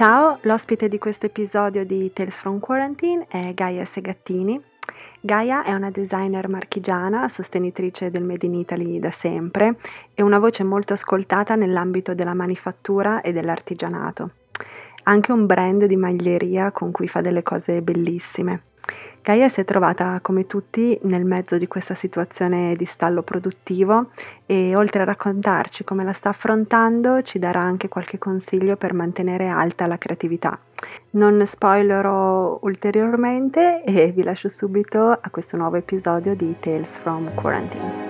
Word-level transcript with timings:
Ciao, 0.00 0.38
l'ospite 0.44 0.88
di 0.88 0.96
questo 0.96 1.26
episodio 1.26 1.84
di 1.84 2.10
Tales 2.14 2.34
from 2.34 2.58
Quarantine 2.58 3.26
è 3.28 3.52
Gaia 3.52 3.84
Segattini. 3.84 4.58
Gaia 5.20 5.62
è 5.62 5.74
una 5.74 5.90
designer 5.90 6.48
marchigiana, 6.48 7.28
sostenitrice 7.28 8.10
del 8.10 8.24
Made 8.24 8.46
in 8.46 8.54
Italy 8.54 8.98
da 8.98 9.10
sempre 9.10 9.76
e 10.14 10.22
una 10.22 10.38
voce 10.38 10.64
molto 10.64 10.94
ascoltata 10.94 11.54
nell'ambito 11.54 12.14
della 12.14 12.34
manifattura 12.34 13.20
e 13.20 13.32
dell'artigianato. 13.32 14.30
Anche 15.02 15.32
un 15.32 15.44
brand 15.44 15.84
di 15.84 15.96
maglieria 15.96 16.70
con 16.70 16.92
cui 16.92 17.06
fa 17.06 17.20
delle 17.20 17.42
cose 17.42 17.82
bellissime. 17.82 18.69
Gaia 19.22 19.50
si 19.50 19.60
è 19.60 19.64
trovata, 19.64 20.18
come 20.22 20.46
tutti, 20.46 20.98
nel 21.02 21.24
mezzo 21.24 21.58
di 21.58 21.68
questa 21.68 21.94
situazione 21.94 22.74
di 22.74 22.86
stallo 22.86 23.22
produttivo 23.22 24.10
e 24.46 24.74
oltre 24.74 25.02
a 25.02 25.04
raccontarci 25.04 25.84
come 25.84 26.04
la 26.04 26.14
sta 26.14 26.30
affrontando, 26.30 27.20
ci 27.22 27.38
darà 27.38 27.60
anche 27.60 27.88
qualche 27.88 28.16
consiglio 28.16 28.76
per 28.76 28.94
mantenere 28.94 29.46
alta 29.46 29.86
la 29.86 29.98
creatività. 29.98 30.58
Non 31.10 31.44
spoilerò 31.44 32.58
ulteriormente 32.62 33.84
e 33.84 34.10
vi 34.10 34.22
lascio 34.22 34.48
subito 34.48 35.10
a 35.10 35.28
questo 35.30 35.58
nuovo 35.58 35.76
episodio 35.76 36.34
di 36.34 36.56
Tales 36.58 36.88
from 36.88 37.32
Quarantine. 37.34 38.08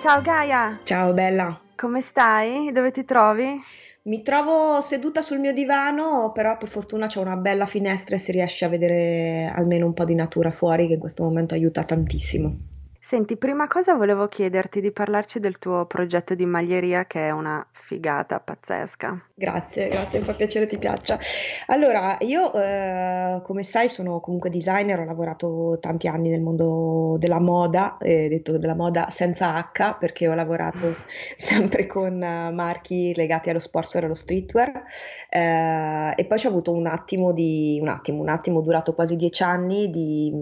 Ciao 0.00 0.20
Gaia! 0.20 0.78
Ciao 0.82 1.12
bella! 1.14 1.58
Come 1.74 2.02
stai? 2.02 2.70
Dove 2.70 2.90
ti 2.90 3.04
trovi? 3.04 3.58
Mi 4.04 4.22
trovo 4.22 4.80
seduta 4.80 5.22
sul 5.22 5.40
mio 5.40 5.52
divano, 5.52 6.30
però 6.32 6.56
per 6.56 6.68
fortuna 6.68 7.06
c'è 7.08 7.18
una 7.20 7.36
bella 7.36 7.66
finestra 7.66 8.14
e 8.14 8.18
si 8.20 8.30
riesce 8.30 8.64
a 8.64 8.68
vedere 8.68 9.44
almeno 9.52 9.86
un 9.86 9.92
po' 9.92 10.04
di 10.04 10.14
natura 10.14 10.50
fuori, 10.52 10.86
che 10.86 10.94
in 10.94 11.00
questo 11.00 11.24
momento 11.24 11.54
aiuta 11.54 11.82
tantissimo. 11.84 12.58
Senti, 13.04 13.36
prima 13.36 13.66
cosa 13.66 13.94
volevo 13.94 14.28
chiederti 14.28 14.80
di 14.80 14.92
parlarci 14.92 15.40
del 15.40 15.58
tuo 15.58 15.86
progetto 15.86 16.34
di 16.34 16.46
maglieria 16.46 17.04
che 17.04 17.26
è 17.26 17.30
una 17.30 17.66
figata 17.92 18.40
pazzesca. 18.40 19.20
Grazie, 19.34 19.88
grazie, 19.88 20.20
mi 20.20 20.24
fa 20.24 20.34
piacere 20.34 20.66
ti 20.66 20.78
piaccia. 20.78 21.18
Allora, 21.66 22.16
io 22.20 22.54
eh, 22.54 23.40
come 23.42 23.64
sai 23.64 23.90
sono 23.90 24.20
comunque 24.20 24.48
designer, 24.48 25.00
ho 25.00 25.04
lavorato 25.04 25.78
tanti 25.80 26.06
anni 26.06 26.30
nel 26.30 26.40
mondo 26.40 27.16
della 27.18 27.40
moda, 27.40 27.98
eh, 27.98 28.28
detto 28.28 28.56
della 28.56 28.76
moda 28.76 29.10
senza 29.10 29.52
H 29.58 29.96
perché 29.98 30.28
ho 30.28 30.34
lavorato 30.34 30.94
sempre 31.36 31.84
con 31.86 32.16
marchi 32.18 33.12
legati 33.14 33.50
allo 33.50 33.58
sportswear 33.58 34.04
e 34.04 34.06
allo 34.06 34.14
streetwear 34.14 34.84
eh, 35.28 36.14
e 36.16 36.24
poi 36.24 36.40
ho 36.44 36.48
avuto 36.48 36.72
un 36.72 36.86
attimo 36.86 37.32
di, 37.32 37.78
un 37.82 37.88
attimo, 37.88 38.22
un 38.22 38.28
attimo 38.28 38.62
durato 38.62 38.94
quasi 38.94 39.16
dieci 39.16 39.42
anni 39.42 39.90
di, 39.90 40.32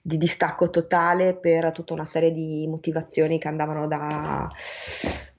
di 0.00 0.16
distacco 0.16 0.70
totale 0.70 1.34
per 1.34 1.70
tutta 1.72 1.92
una 1.92 2.04
serie 2.04 2.14
serie 2.16 2.32
di 2.32 2.66
motivazioni 2.66 3.38
che 3.38 3.48
andavano 3.48 3.86
da, 3.86 4.48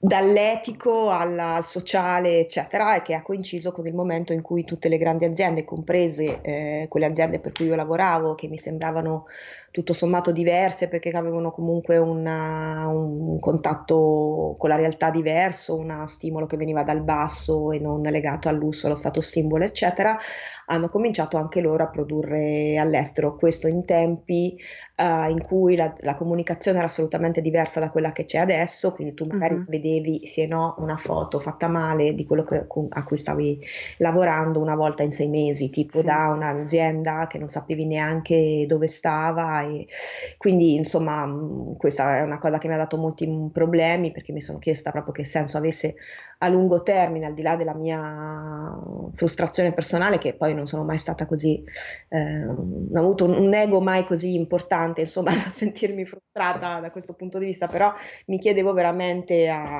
dall'etico 0.00 1.10
alla, 1.10 1.56
al 1.56 1.64
sociale, 1.64 2.38
eccetera, 2.38 2.96
e 2.96 3.02
che 3.02 3.14
ha 3.14 3.22
coinciso 3.22 3.72
con 3.72 3.86
il 3.86 3.94
momento 3.94 4.32
in 4.32 4.42
cui 4.42 4.64
tutte 4.64 4.88
le 4.88 4.96
grandi 4.96 5.24
aziende, 5.24 5.64
comprese 5.64 6.40
eh, 6.42 6.86
quelle 6.88 7.06
aziende 7.06 7.40
per 7.40 7.52
cui 7.52 7.66
io 7.66 7.74
lavoravo, 7.74 8.34
che 8.34 8.46
mi 8.46 8.58
sembravano 8.58 9.26
tutto 9.70 9.92
sommato 9.92 10.32
diverse 10.32 10.88
perché 10.88 11.10
avevano 11.10 11.50
comunque 11.50 11.98
una, 11.98 12.88
un 12.88 13.38
contatto 13.38 14.56
con 14.58 14.68
la 14.68 14.76
realtà 14.76 15.10
diverso, 15.10 15.76
uno 15.76 16.06
stimolo 16.06 16.46
che 16.46 16.56
veniva 16.56 16.82
dal 16.82 17.02
basso 17.02 17.70
e 17.72 17.78
non 17.78 18.02
legato 18.02 18.48
al 18.48 18.56
lusso, 18.56 18.86
allo 18.86 18.96
stato 18.96 19.20
simbolo, 19.20 19.64
eccetera, 19.64 20.18
hanno 20.66 20.88
cominciato 20.88 21.36
anche 21.36 21.60
loro 21.60 21.84
a 21.84 21.88
produrre 21.88 22.76
all'estero. 22.78 23.36
Questo 23.36 23.68
in 23.68 23.84
tempi 23.84 24.58
uh, 24.96 25.30
in 25.30 25.42
cui 25.42 25.76
la, 25.76 25.92
la, 26.00 26.14
comunicazione 26.14 26.78
era 26.78 26.86
assolutamente 26.86 27.40
diversa 27.40 27.78
da 27.80 27.90
quella 27.90 28.10
che 28.10 28.24
c'è 28.24 28.38
adesso, 28.38 28.92
quindi 28.92 29.14
tu 29.14 29.26
magari 29.26 29.54
uh-huh. 29.54 29.64
Vedevi 29.88 30.26
sì 30.26 30.42
e 30.42 30.46
no 30.46 30.74
una 30.78 30.96
foto 30.96 31.40
fatta 31.40 31.68
male 31.68 32.14
di 32.14 32.26
quello 32.26 32.44
che, 32.44 32.66
a 32.90 33.04
cui 33.04 33.16
stavi 33.16 33.60
lavorando 33.98 34.60
una 34.60 34.74
volta 34.74 35.02
in 35.02 35.12
sei 35.12 35.28
mesi, 35.28 35.70
tipo 35.70 35.98
sì. 35.98 36.04
da 36.04 36.28
un'azienda 36.28 37.26
che 37.26 37.38
non 37.38 37.48
sapevi 37.48 37.86
neanche 37.86 38.66
dove 38.68 38.88
stava. 38.88 39.62
E 39.62 39.86
quindi 40.36 40.74
insomma 40.74 41.26
questa 41.76 42.18
è 42.18 42.22
una 42.22 42.38
cosa 42.38 42.58
che 42.58 42.68
mi 42.68 42.74
ha 42.74 42.78
dato 42.78 42.96
molti 42.96 43.26
problemi 43.52 44.12
perché 44.12 44.32
mi 44.32 44.40
sono 44.40 44.58
chiesta 44.58 44.90
proprio 44.90 45.12
che 45.12 45.24
senso 45.24 45.56
avesse 45.56 45.96
a 46.38 46.48
lungo 46.48 46.82
termine, 46.82 47.26
al 47.26 47.34
di 47.34 47.42
là 47.42 47.56
della 47.56 47.74
mia 47.74 48.78
frustrazione 49.14 49.72
personale, 49.72 50.18
che 50.18 50.34
poi 50.34 50.54
non 50.54 50.66
sono 50.66 50.84
mai 50.84 50.98
stata 50.98 51.26
così, 51.26 51.64
eh, 52.08 52.18
non 52.18 52.90
ho 52.94 52.98
avuto 52.98 53.24
un, 53.24 53.52
ego 53.52 53.80
mai 53.80 54.04
così 54.04 54.34
importante, 54.34 55.00
insomma, 55.00 55.32
da 55.34 55.50
sentirmi 55.50 56.04
frustrata 56.04 56.78
da 56.78 56.90
questo 56.90 57.14
punto 57.14 57.38
di 57.38 57.46
vista, 57.46 57.66
però 57.66 57.92
mi 58.26 58.38
chiedevo 58.38 58.72
veramente 58.72 59.48
a, 59.48 59.77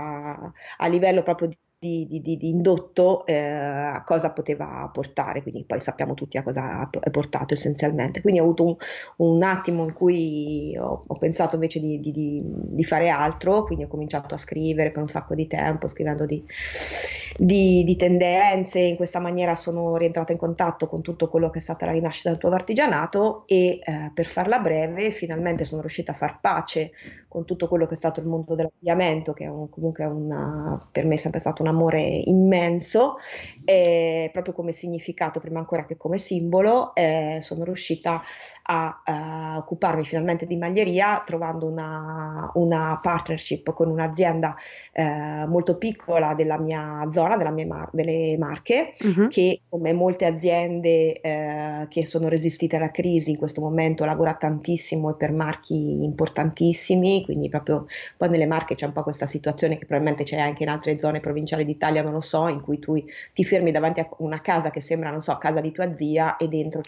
a 0.79 0.87
livello 0.89 1.23
proprio 1.23 1.49
di 1.49 1.59
di, 1.81 2.09
di, 2.09 2.21
di, 2.21 2.49
indotto 2.49 3.25
eh, 3.25 3.37
a 3.39 4.03
cosa 4.05 4.33
poteva 4.33 4.91
portare, 4.93 5.43
quindi 5.43 5.65
poi 5.65 5.81
sappiamo 5.81 6.15
tutti 6.15 6.37
a 6.37 6.43
cosa 6.43 6.81
ha 6.81 7.11
portato 7.11 7.55
essenzialmente. 7.55 8.21
Quindi 8.21 8.41
ho 8.41 8.43
avuto 8.43 8.65
un, 8.65 8.77
un 9.19 9.43
attimo 9.45 9.85
in 9.85 9.93
cui 9.93 10.77
ho, 10.77 11.05
ho 11.07 11.19
pensato 11.19 11.55
invece 11.55 11.79
di, 11.81 12.85
fare 12.85 13.11
altro, 13.11 13.63
quindi 13.65 13.85
ho 13.85 13.89
cominciato 13.89 14.35
a 14.35 14.39
scrivere 14.39 14.91
per 14.91 15.03
un 15.03 15.09
sacco 15.09 15.35
di 15.35 15.47
tempo, 15.47 15.87
scrivendo 15.87 16.27
di, 16.27 17.97
tendenze, 17.97 18.81
in 18.81 18.97
questa 18.97 19.21
maniera 19.21 19.55
sono 19.55 19.97
rientrata 19.97 20.33
in 20.33 20.39
contatto 20.39 20.89
con 20.89 21.01
tutto 21.03 21.29
quello 21.29 21.51
che 21.51 21.59
è 21.59 21.63
stata 21.63 21.87
la 21.87 21.93
rinascita 21.93 22.31
del 22.31 22.39
tuo 22.39 22.51
artigianato 22.51 23.45
e 23.47 23.79
eh, 23.85 24.11
per 24.13 24.27
farla 24.27 24.59
breve 24.59 25.13
finalmente 25.13 25.65
sono 25.65 25.83
riuscita 25.83 26.13
a 26.13 26.17
far 26.17 26.41
pace 26.41 26.93
con 27.29 27.45
tutto 27.45 27.69
quello 27.69 27.87
che 27.87 27.95
è 27.95 27.97
stato 27.97 28.21
il 28.21 28.27
mondo 28.27 28.55
dell'abbigliamento, 28.55 29.33
che 29.33 29.45
è 29.45 29.49
un, 29.49 29.69
comunque 29.69 30.05
una, 30.07 30.89
per 30.91 31.05
me 31.05 31.15
è 31.15 31.19
sempre 31.19 31.41
stato 31.41 31.63
una 31.63 31.68
un 31.68 31.68
amore 31.69 32.01
immenso, 32.01 33.17
eh, 33.65 34.31
proprio 34.33 34.55
come 34.55 34.73
significato, 34.73 35.41
prima 35.41 35.59
ancora 35.59 35.85
che 35.85 35.97
come 35.97 36.19
simbolo, 36.19 36.95
eh, 36.95 37.39
sono 37.43 37.65
riuscita 37.65 38.23
a, 38.63 39.03
a, 39.05 39.57
occuparmi 39.59 40.05
finalmente 40.05 40.47
di 40.47 40.57
maglieria 40.57 41.23
trovando 41.25 41.67
una, 41.67 42.51
una 42.55 42.99
partnership 43.03 43.73
con 43.73 43.89
un'azienda 43.89 44.57
eh, 44.93 45.45
molto 45.47 45.77
piccola 45.77 46.35
della 46.35 46.59
mia 46.59 47.07
zona, 47.11 47.37
della 47.37 47.51
mia 47.51 47.67
mar- 47.67 47.91
delle 47.93 48.37
Marche, 48.39 48.95
uh-huh. 48.99 49.29
che 49.29 49.61
come 49.69 49.93
molte 49.93 50.27
aziende 50.27 51.21
eh, 51.21 51.87
che 51.89 52.05
sono 52.05 52.29
resistite 52.29 52.77
alla 52.77 52.91
crisi 52.91 53.31
in 53.31 53.39
questo 53.39 53.61
momento 53.61 54.05
lavora 54.05 54.35
tantissimo 54.35 55.11
e 55.11 55.15
per 55.15 55.33
marchi 55.33 56.03
importantissimi, 56.03 57.25
quindi 57.25 57.49
proprio 57.49 57.87
poi 58.17 58.29
nelle 58.29 58.47
Marche 58.47 58.75
c'è 58.75 58.87
un 58.87 58.93
po' 58.93 59.03
questa 59.03 59.27
situazione 59.27 59.79
che 59.79 59.87
probabilmente 59.87 60.25
c'è 60.25 60.39
anche 60.39 60.63
in 60.63 60.69
altre 60.69 60.99
zone 60.99 61.21
provinciali 61.21 61.58
d'Italia, 61.65 62.03
non 62.03 62.13
lo 62.13 62.21
so, 62.21 62.49
in 62.49 62.61
cui 62.61 62.79
tu 62.79 63.03
ti 63.33 63.45
fermi 63.45 63.71
davanti 63.71 64.01
a 64.01 64.09
una 64.19 64.41
casa 64.41 64.71
che 64.71 64.81
sembra, 64.81 65.11
non 65.11 65.23
so, 65.23 65.37
casa 65.39 65.61
di 65.61 65.73
tua 65.73 65.93
zia 65.93 66.37
e 66.37 66.49
dentro 66.49 66.81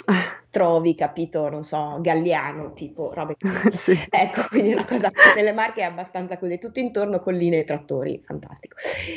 trovi, 0.51 0.95
capito, 0.95 1.49
non 1.49 1.63
so, 1.63 1.99
Galliano, 2.01 2.73
tipo 2.73 3.13
robe 3.15 3.37
sì. 3.73 3.99
Ecco, 4.11 4.43
quindi 4.49 4.73
una 4.73 4.85
cosa 4.85 5.11
nelle 5.37 5.53
Marche 5.53 5.81
è 5.81 5.85
abbastanza 5.85 6.39
così, 6.39 6.59
tutto 6.59 6.81
intorno 6.81 7.21
colline 7.21 7.61
e 7.61 7.65
trattori, 7.65 8.21
fantastico. 8.25 8.77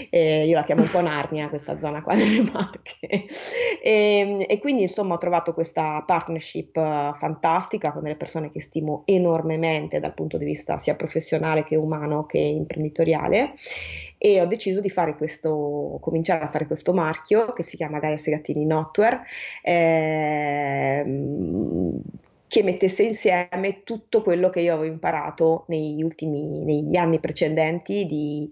Eh, 0.09 0.46
io 0.46 0.56
la 0.56 0.63
chiamo 0.63 0.84
un 0.84 0.90
po' 0.90 1.02
Narnia, 1.02 1.50
questa 1.50 1.78
zona 1.80 2.02
qua 2.02 2.16
delle 2.16 2.42
Marche. 2.52 2.97
E, 3.00 3.28
ehm, 3.81 4.46
e 4.47 4.59
quindi 4.59 4.84
insomma 4.84 5.16
ho 5.16 5.18
trovato 5.18 5.53
questa 5.53 6.03
partnership 6.06 6.75
uh, 6.78 7.16
fantastica 7.18 7.92
con 7.92 8.03
delle 8.03 8.16
persone 8.16 8.52
che 8.52 8.62
stimo 8.62 9.03
enormemente 9.06 10.00
dal 10.00 10.13
punto 10.13 10.38
di 10.38 10.46
vista 10.46 10.78
sia 10.78 10.96
professionale 10.96 11.63
che 11.63 11.75
umano 11.75 12.25
che 12.25 12.38
imprenditoriale 12.38 13.53
e 14.18 14.40
ho 14.40 14.46
deciso 14.46 14.80
di 14.80 14.90
fare 14.90 15.18
questo, 15.18 15.43
cominciare 15.50 16.44
a 16.44 16.50
fare 16.50 16.68
questo 16.68 16.94
marchio 16.94 17.54
che 17.54 17.64
si 17.64 17.76
chiama 17.76 18.00
Gaia 18.00 18.18
Segattini 18.18 18.66
Notwear. 18.66 19.22
Eh, 19.62 21.04
che 22.53 22.62
mettesse 22.62 23.02
insieme 23.02 23.81
tutto 23.84 24.22
quello 24.22 24.52
che 24.52 24.59
io 24.59 24.75
avevo 24.75 24.94
imparato 24.94 25.64
negli 25.69 26.03
ultimi 26.03 26.64
negli 26.64 26.96
anni 26.96 27.19
precedenti, 27.19 28.06
di, 28.06 28.47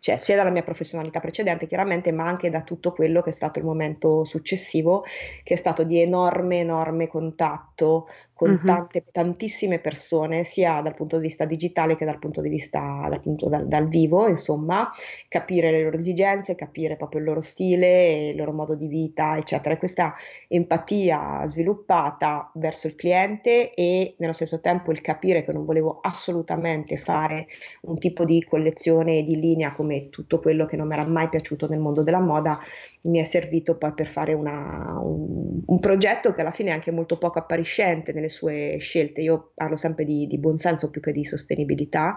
cioè 0.00 0.18
sia 0.18 0.34
dalla 0.34 0.50
mia 0.50 0.64
professionalità 0.64 1.20
precedente 1.20 1.68
chiaramente, 1.68 2.10
ma 2.10 2.24
anche 2.24 2.50
da 2.50 2.62
tutto 2.62 2.90
quello 2.90 3.22
che 3.22 3.30
è 3.30 3.32
stato 3.32 3.60
il 3.60 3.64
momento 3.64 4.24
successivo, 4.24 5.04
che 5.44 5.54
è 5.54 5.56
stato 5.56 5.84
di 5.84 6.00
enorme, 6.00 6.58
enorme 6.58 7.06
contatto 7.06 8.08
con 8.32 8.50
uh-huh. 8.50 8.66
tante, 8.66 9.04
tantissime 9.12 9.78
persone, 9.78 10.42
sia 10.42 10.80
dal 10.80 10.94
punto 10.94 11.16
di 11.16 11.22
vista 11.22 11.44
digitale 11.44 11.96
che 11.96 12.04
dal 12.04 12.18
punto 12.18 12.40
di 12.40 12.48
vista 12.48 13.06
dal, 13.08 13.20
punto, 13.20 13.48
dal, 13.48 13.68
dal 13.68 13.86
vivo, 13.88 14.26
insomma, 14.26 14.90
capire 15.28 15.70
le 15.70 15.84
loro 15.84 15.96
esigenze, 15.98 16.56
capire 16.56 16.96
proprio 16.96 17.20
il 17.20 17.26
loro 17.26 17.40
stile, 17.40 18.30
il 18.30 18.36
loro 18.36 18.52
modo 18.52 18.74
di 18.74 18.88
vita, 18.88 19.36
eccetera. 19.36 19.74
E 19.74 19.78
questa 19.78 20.14
empatia 20.48 21.46
sviluppata 21.46 22.50
verso 22.54 22.88
il 22.88 22.96
cliente 22.96 23.34
e 23.42 24.14
nello 24.18 24.32
stesso 24.32 24.60
tempo 24.60 24.92
il 24.92 25.00
capire 25.00 25.44
che 25.44 25.52
non 25.52 25.64
volevo 25.64 26.00
assolutamente 26.00 26.96
fare 26.96 27.46
un 27.82 27.98
tipo 27.98 28.24
di 28.24 28.42
collezione 28.42 29.22
di 29.22 29.38
linea 29.38 29.72
come 29.72 30.08
tutto 30.10 30.40
quello 30.40 30.64
che 30.64 30.76
non 30.76 30.86
mi 30.86 30.94
era 30.94 31.06
mai 31.06 31.28
piaciuto 31.28 31.68
nel 31.68 31.78
mondo 31.78 32.02
della 32.02 32.20
moda, 32.20 32.58
mi 33.04 33.20
è 33.20 33.24
servito 33.24 33.76
poi 33.76 33.92
per 33.94 34.06
fare 34.06 34.32
una, 34.32 34.98
un, 35.00 35.62
un, 35.64 35.78
progetto 35.78 36.32
che 36.32 36.40
alla 36.40 36.50
fine 36.50 36.70
è 36.70 36.72
anche 36.72 36.90
molto 36.90 37.18
poco 37.18 37.38
appariscente 37.38 38.12
nelle 38.12 38.28
sue 38.28 38.76
scelte. 38.78 39.20
Io 39.20 39.52
parlo 39.54 39.76
sempre 39.76 40.04
di, 40.04 40.26
di 40.26 40.38
buonsenso 40.38 40.90
più 40.90 41.00
che 41.00 41.12
di 41.12 41.24
sostenibilità 41.24 42.16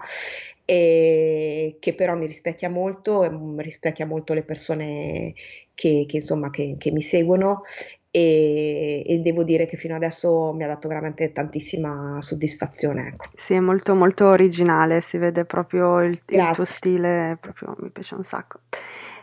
e 0.64 1.76
che 1.80 1.94
però 1.94 2.16
mi 2.16 2.26
rispecchia 2.26 2.70
molto, 2.70 3.56
rispecchia 3.58 4.06
molto 4.06 4.34
le 4.34 4.42
persone 4.42 5.34
che, 5.74 6.04
che, 6.06 6.16
insomma, 6.16 6.50
che, 6.50 6.76
che 6.78 6.90
mi 6.90 7.02
seguono 7.02 7.62
e, 8.10 9.02
e, 9.06 9.18
devo 9.18 9.44
dire 9.44 9.66
che 9.66 9.76
fino 9.76 9.94
adesso 9.94 10.52
mi 10.52 10.64
ha 10.64 10.66
dato 10.66 10.88
veramente 10.88 11.32
tantissima 11.32 12.16
soddisfazione. 12.20 13.08
Ecco. 13.08 13.26
Sì, 13.36 13.54
è 13.54 13.60
molto, 13.60 13.94
molto 13.94 14.26
originale, 14.26 15.00
si 15.00 15.18
vede 15.18 15.44
proprio 15.44 16.02
il, 16.02 16.18
il 16.28 16.50
tuo 16.52 16.64
stile, 16.64 17.38
proprio, 17.40 17.76
mi 17.78 17.90
piace 17.90 18.14
un 18.14 18.24
sacco 18.24 18.60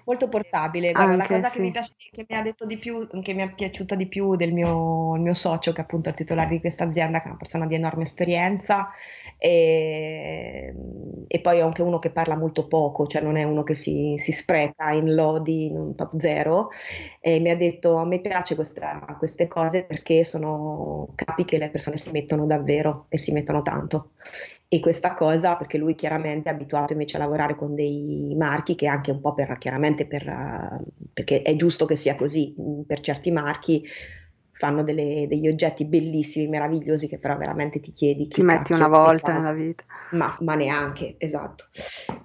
molto 0.07 0.29
portabile. 0.29 0.93
Guarda, 0.93 1.11
Anche, 1.11 1.33
la 1.33 1.39
cosa 1.41 1.49
che, 1.49 1.59
mi 1.59 1.71
piace, 1.71 1.93
che, 1.97 2.25
mi 2.27 2.37
ha 2.37 2.41
detto 2.41 2.65
di 2.65 2.77
più, 2.77 3.05
che 3.21 3.33
mi 3.33 3.43
è 3.43 3.53
piaciuta 3.53 3.95
di 3.95 4.07
più 4.07 4.37
del 4.37 4.53
mio, 4.53 5.15
mio 5.15 5.33
socio, 5.33 5.73
che 5.73 5.81
appunto 5.81 6.07
è 6.07 6.13
il 6.13 6.17
titolare 6.17 6.49
di 6.49 6.61
questa 6.61 6.85
azienda, 6.85 7.19
che 7.19 7.25
è 7.25 7.27
una 7.27 7.37
persona 7.37 7.67
di 7.67 7.75
enorme 7.75 8.03
esperienza, 8.03 8.89
e, 9.37 10.73
e 11.27 11.41
poi 11.41 11.57
è 11.57 11.61
anche 11.61 11.81
uno 11.81 11.99
che 11.99 12.11
parla 12.11 12.37
molto 12.37 12.67
poco, 12.67 13.05
cioè 13.05 13.21
non 13.21 13.35
è 13.35 13.43
uno 13.43 13.63
che 13.63 13.75
si, 13.75 14.15
si 14.17 14.31
spreca 14.31 14.91
in 14.91 15.13
lodi, 15.13 15.65
in 15.65 15.77
un 15.77 15.95
top 15.95 16.17
zero, 16.17 16.69
e 17.19 17.39
mi 17.39 17.49
ha 17.49 17.57
detto 17.57 17.97
a 17.97 18.05
me 18.05 18.21
piace 18.21 18.55
questa, 18.55 19.15
queste 19.17 19.47
cose 19.47 19.83
perché 19.83 20.23
sono 20.23 21.09
capi 21.15 21.43
che 21.43 21.57
le 21.57 21.69
persone 21.69 21.97
si 21.97 22.11
mettono 22.11 22.45
davvero 22.45 23.07
e 23.09 23.17
si 23.17 23.33
mettono 23.33 23.61
tanto. 23.61 24.11
E 24.69 24.79
questa 24.81 25.13
cosa, 25.13 25.55
perché 25.55 25.77
lui 25.77 25.95
chiaramente 25.95 26.49
è 26.49 26.53
abituato 26.53 26.91
invece 26.91 27.15
a 27.15 27.19
lavorare 27.19 27.55
con 27.55 27.73
dei 27.73 28.35
marchi 28.37 28.75
che 28.75 28.87
anche 28.87 29.11
un 29.11 29.21
po' 29.21 29.33
per, 29.33 29.57
chiaramente 29.57 30.05
per, 30.05 30.25
perché 31.13 31.41
è 31.41 31.55
giusto 31.55 31.85
che 31.85 31.95
sia 31.95 32.15
così, 32.15 32.53
per 32.85 32.99
certi 32.99 33.31
marchi 33.31 33.85
fanno 34.57 34.83
delle, 34.83 35.25
degli 35.29 35.47
oggetti 35.47 35.85
bellissimi, 35.85 36.47
meravigliosi, 36.47 37.07
che 37.07 37.19
però 37.19 37.37
veramente 37.37 37.79
ti 37.79 37.91
chiedi. 37.91 38.27
Ti 38.27 38.41
metti 38.41 38.73
una 38.73 38.87
volta 38.87 39.31
nella 39.31 39.53
vita. 39.53 39.83
Ma, 40.11 40.35
ma, 40.41 40.55
neanche, 40.55 41.15
esatto. 41.17 41.65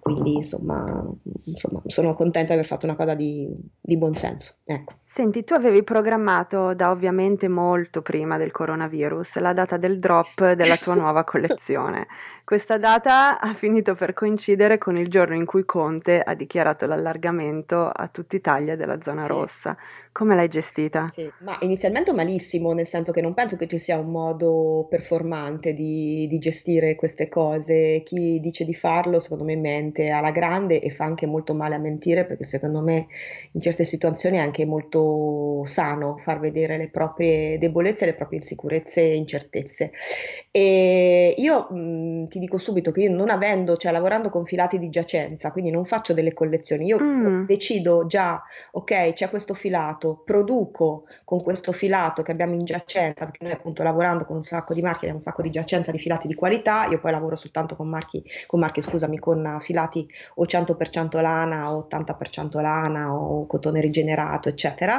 Quindi 0.01 0.37
insomma, 0.37 1.05
insomma, 1.45 1.83
sono 1.87 2.15
contenta 2.15 2.49
di 2.49 2.55
aver 2.55 2.67
fatto 2.67 2.87
una 2.87 2.97
cosa 2.97 3.15
di, 3.15 3.49
di 3.81 3.97
buon 3.97 4.15
senso. 4.15 4.57
Ecco. 4.65 4.95
Senti, 5.15 5.45
tu 5.45 5.53
avevi 5.53 5.83
programmato 5.83 6.73
da 6.73 6.91
ovviamente 6.91 7.47
molto 7.47 8.01
prima 8.01 8.39
del 8.39 8.51
coronavirus 8.51 9.41
la 9.41 9.53
data 9.53 9.77
del 9.77 9.99
drop 9.99 10.53
della 10.53 10.79
tua 10.79 10.95
nuova 10.95 11.23
collezione. 11.29 12.07
Questa 12.45 12.79
data 12.79 13.39
ha 13.39 13.53
finito 13.53 13.95
per 13.95 14.15
coincidere 14.15 14.79
con 14.79 14.97
il 14.97 15.09
giorno 15.09 15.35
in 15.35 15.45
cui 15.45 15.67
Conte 15.67 16.21
ha 16.21 16.35
dichiarato 16.35 16.87
l'allargamento 16.87 17.89
a 17.89 18.09
tutta 18.09 18.37
Italia 18.37 18.75
della 18.75 19.03
zona 19.03 19.23
sì. 19.23 19.29
rossa. 19.29 19.77
Come 20.13 20.35
l'hai 20.35 20.49
gestita? 20.49 21.11
Sì, 21.13 21.31
ma 21.41 21.57
inizialmente 21.61 22.13
malissimo, 22.13 22.73
nel 22.73 22.87
senso 22.87 23.13
che 23.13 23.23
non 23.23 23.33
penso 23.33 23.57
che 23.57 23.67
ci 23.67 23.79
sia 23.79 23.99
un 23.99 24.11
modo 24.11 24.87
performante 24.91 25.73
di, 25.73 26.27
di 26.29 26.39
gestire 26.39 26.95
queste 26.97 27.29
cose. 27.29 28.03
Chi 28.05 28.39
dice 28.41 28.65
di 28.65 28.75
farlo, 28.75 29.21
secondo 29.21 29.45
me, 29.45 29.57
mente 29.57 30.11
alla 30.11 30.31
grande 30.31 30.81
e 30.81 30.91
fa 30.91 31.05
anche 31.05 31.27
molto 31.27 31.55
male 31.55 31.77
a 31.77 31.79
mentire, 31.79 32.27
perché 32.27 32.45
secondo 32.45 32.83
me 32.83 33.07
in 33.53 33.61
certe 33.61 33.85
situazioni 33.85 34.37
è 34.37 34.41
anche 34.41 34.67
molto 34.67 35.02
sano 35.67 36.17
far 36.19 36.41
vedere 36.41 36.77
le 36.77 36.89
proprie 36.89 37.59
debolezze, 37.59 38.05
le 38.05 38.15
proprie 38.15 38.39
insicurezze 38.39 39.01
e 39.01 39.15
incertezze. 39.17 39.93
E 40.51 41.35
io 41.37 41.69
mh, 41.71 42.29
ti 42.29 42.39
dico 42.39 42.59
subito 42.59 42.91
che 42.91 43.03
io 43.03 43.11
non 43.11 43.31
avendo, 43.31 43.77
cioè 43.77 43.93
lavorando 43.93 44.29
con 44.29 44.45
filati 44.45 44.79
di 44.79 44.91
giacenza, 44.91 45.51
quindi 45.51 45.71
non 45.71 45.85
faccio 45.85 46.13
delle 46.13 46.33
collezioni, 46.33 46.87
io 46.87 46.99
mm. 47.01 47.45
decido 47.47 48.07
già, 48.07 48.43
ok, 48.73 49.13
c'è 49.13 49.31
questo 49.31 49.55
filato, 49.55 50.23
produco 50.25 51.05
con 51.25 51.43
questo 51.43 51.73
filato 51.73 52.23
che 52.23 52.33
abbiamo 52.33 52.55
in 52.55 52.65
giacenza, 52.65 53.25
perché 53.25 53.45
noi 53.45 53.53
appunto 53.53 53.83
lavorando 53.83 54.25
con 54.25 54.37
un 54.37 54.43
sacco 54.43 54.75
di 54.75 54.83
marchi 54.83 55.05
abbiamo 55.05 55.17
un 55.17 55.23
sacco 55.23 55.43
di 55.43 55.51
giacenza 55.51 55.91
di 55.91 55.99
filati 55.99 56.27
di 56.27 56.35
qualità, 56.35 56.87
io 56.87 57.01
poi 57.01 57.13
lavoro 57.13 57.37
soltanto 57.37 57.77
con 57.77 57.89
marchi, 57.89 58.23
con 58.47 58.61
marchi 58.61 58.83
scusami, 58.83 59.19
con 59.19 59.59
filati 59.61 60.07
o 60.35 60.45
100% 60.45 61.21
lana 61.21 61.75
o 61.75 61.87
80% 61.91 62.61
lana 62.61 63.15
o 63.15 63.47
cotone 63.47 63.81
rigenerato, 63.81 64.49
eccetera 64.49 64.92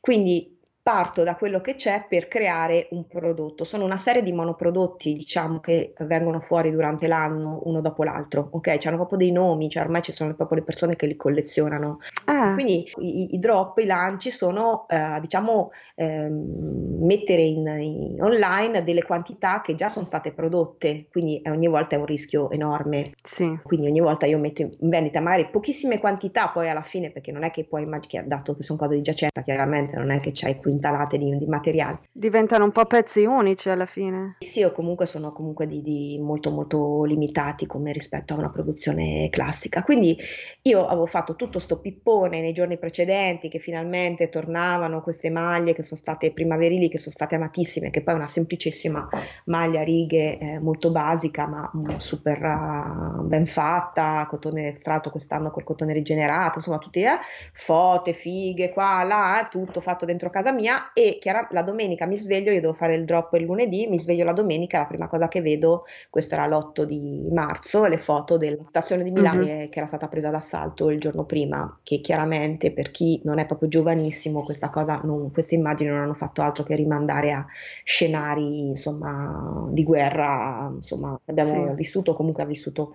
Quindi 0.00 0.53
parto 0.84 1.22
da 1.22 1.34
quello 1.34 1.62
che 1.62 1.76
c'è 1.76 2.04
per 2.06 2.28
creare 2.28 2.88
un 2.90 3.06
prodotto. 3.06 3.64
Sono 3.64 3.86
una 3.86 3.96
serie 3.96 4.22
di 4.22 4.34
monoprodotti, 4.34 5.14
diciamo, 5.14 5.58
che 5.58 5.94
vengono 6.00 6.40
fuori 6.40 6.70
durante 6.70 7.06
l'anno 7.06 7.62
uno 7.64 7.80
dopo 7.80 8.04
l'altro, 8.04 8.48
ok? 8.52 8.76
C'hanno 8.78 8.96
proprio 8.96 9.16
dei 9.16 9.32
nomi, 9.32 9.70
cioè 9.70 9.82
ormai 9.82 10.02
ci 10.02 10.12
sono 10.12 10.34
proprio 10.34 10.58
le 10.58 10.64
persone 10.64 10.94
che 10.94 11.06
li 11.06 11.16
collezionano. 11.16 12.00
Ah. 12.26 12.52
Quindi 12.52 12.86
i, 12.98 13.34
i, 13.34 13.38
drop, 13.38 13.78
i 13.78 13.86
lanci 13.86 14.28
sono, 14.28 14.86
eh, 14.86 15.20
diciamo, 15.22 15.70
eh, 15.94 16.28
mettere 16.28 17.40
in, 17.40 17.66
in, 17.66 18.22
online 18.22 18.84
delle 18.84 19.04
quantità 19.04 19.62
che 19.62 19.74
già 19.74 19.88
sono 19.88 20.04
state 20.04 20.32
prodotte, 20.32 21.06
quindi 21.10 21.40
ogni 21.46 21.66
volta 21.66 21.96
è 21.96 21.98
un 21.98 22.04
rischio 22.04 22.50
enorme. 22.50 23.12
Sì. 23.22 23.58
Quindi 23.62 23.86
ogni 23.86 24.00
volta 24.00 24.26
io 24.26 24.38
metto 24.38 24.60
in 24.60 24.90
vendita 24.90 25.20
magari 25.20 25.48
pochissime 25.48 25.98
quantità, 25.98 26.50
poi 26.50 26.68
alla 26.68 26.82
fine, 26.82 27.10
perché 27.10 27.32
non 27.32 27.42
è 27.42 27.50
che 27.50 27.64
poi 27.64 27.84
immaginare, 27.84 28.28
dato 28.28 28.54
che 28.54 28.62
sono 28.62 28.78
cose 28.78 28.96
di 28.96 29.00
giacenza, 29.00 29.40
chiaramente 29.42 29.96
non 29.96 30.10
è 30.10 30.20
che 30.20 30.32
c'hai 30.34 30.56
qui 30.56 30.72
quintalate 30.74 31.18
di, 31.18 31.36
di 31.38 31.46
materiali. 31.46 31.98
Diventano 32.10 32.64
un 32.64 32.72
po' 32.72 32.84
pezzi 32.86 33.24
unici 33.24 33.68
alla 33.70 33.86
fine. 33.86 34.36
Sì, 34.40 34.62
o 34.62 34.72
comunque 34.72 35.06
sono 35.06 35.32
comunque 35.32 35.66
di, 35.66 35.82
di 35.82 36.18
molto 36.20 36.50
molto 36.50 37.04
limitati 37.04 37.66
come 37.66 37.92
rispetto 37.92 38.34
a 38.34 38.38
una 38.38 38.50
produzione 38.50 39.28
classica. 39.30 39.82
Quindi 39.82 40.18
io 40.62 40.86
avevo 40.86 41.06
fatto 41.06 41.36
tutto 41.36 41.58
sto 41.58 41.78
pippone 41.78 42.40
nei 42.40 42.52
giorni 42.52 42.78
precedenti 42.78 43.48
che 43.48 43.58
finalmente 43.58 44.28
tornavano 44.28 45.02
queste 45.02 45.30
maglie 45.30 45.74
che 45.74 45.82
sono 45.82 46.00
state 46.00 46.32
primaverili, 46.32 46.88
che 46.88 46.98
sono 46.98 47.14
state 47.14 47.36
amatissime, 47.36 47.90
che 47.90 48.02
poi 48.02 48.14
è 48.14 48.16
una 48.16 48.26
semplicissima 48.26 49.08
maglia 49.46 49.80
a 49.80 49.84
righe 49.84 50.38
eh, 50.38 50.58
molto 50.58 50.90
basica 50.90 51.46
ma 51.46 51.70
super 51.98 52.42
uh, 52.42 53.22
ben 53.22 53.46
fatta, 53.46 54.26
cotone, 54.28 54.76
tra 54.78 54.92
l'altro 54.92 55.10
quest'anno 55.10 55.50
col 55.50 55.64
cotone 55.64 55.92
rigenerato, 55.92 56.58
insomma 56.58 56.78
tutte 56.78 57.00
eh, 57.00 57.18
fote, 57.52 58.12
fighe, 58.12 58.70
qua, 58.70 59.02
là, 59.04 59.46
tutto 59.50 59.80
fatto 59.80 60.04
dentro 60.04 60.30
casa 60.30 60.52
mia 60.52 60.63
mia 60.64 60.92
e 60.94 61.18
chiara, 61.20 61.46
la 61.50 61.62
domenica 61.62 62.06
mi 62.06 62.16
sveglio, 62.16 62.50
io 62.50 62.60
devo 62.60 62.72
fare 62.72 62.94
il 62.94 63.04
drop 63.04 63.34
il 63.34 63.44
lunedì, 63.44 63.86
mi 63.86 63.98
sveglio 63.98 64.24
la 64.24 64.32
domenica, 64.32 64.78
la 64.78 64.86
prima 64.86 65.08
cosa 65.08 65.28
che 65.28 65.42
vedo, 65.42 65.84
questo 66.08 66.34
era 66.34 66.46
l'8 66.46 66.84
di 66.84 67.28
marzo, 67.30 67.84
le 67.84 67.98
foto 67.98 68.38
della 68.38 68.64
stazione 68.64 69.02
di 69.02 69.10
Milano 69.10 69.42
mm-hmm. 69.42 69.68
che 69.68 69.78
era 69.78 69.86
stata 69.86 70.08
presa 70.08 70.30
d'assalto 70.30 70.88
il 70.88 70.98
giorno 70.98 71.24
prima, 71.24 71.70
che 71.82 72.00
chiaramente 72.00 72.72
per 72.72 72.90
chi 72.90 73.20
non 73.24 73.38
è 73.38 73.46
proprio 73.46 73.68
giovanissimo 73.68 74.42
questa 74.42 74.70
cosa, 74.70 75.00
non, 75.04 75.30
queste 75.30 75.54
immagini 75.54 75.90
non 75.90 76.00
hanno 76.00 76.14
fatto 76.14 76.40
altro 76.40 76.64
che 76.64 76.74
rimandare 76.74 77.32
a 77.32 77.46
scenari 77.84 78.68
insomma 78.68 79.68
di 79.70 79.84
guerra, 79.84 80.72
insomma 80.74 81.18
abbiamo 81.26 81.68
sì. 81.68 81.74
vissuto, 81.74 82.14
comunque 82.14 82.42
ha 82.42 82.46
vissuto 82.46 82.92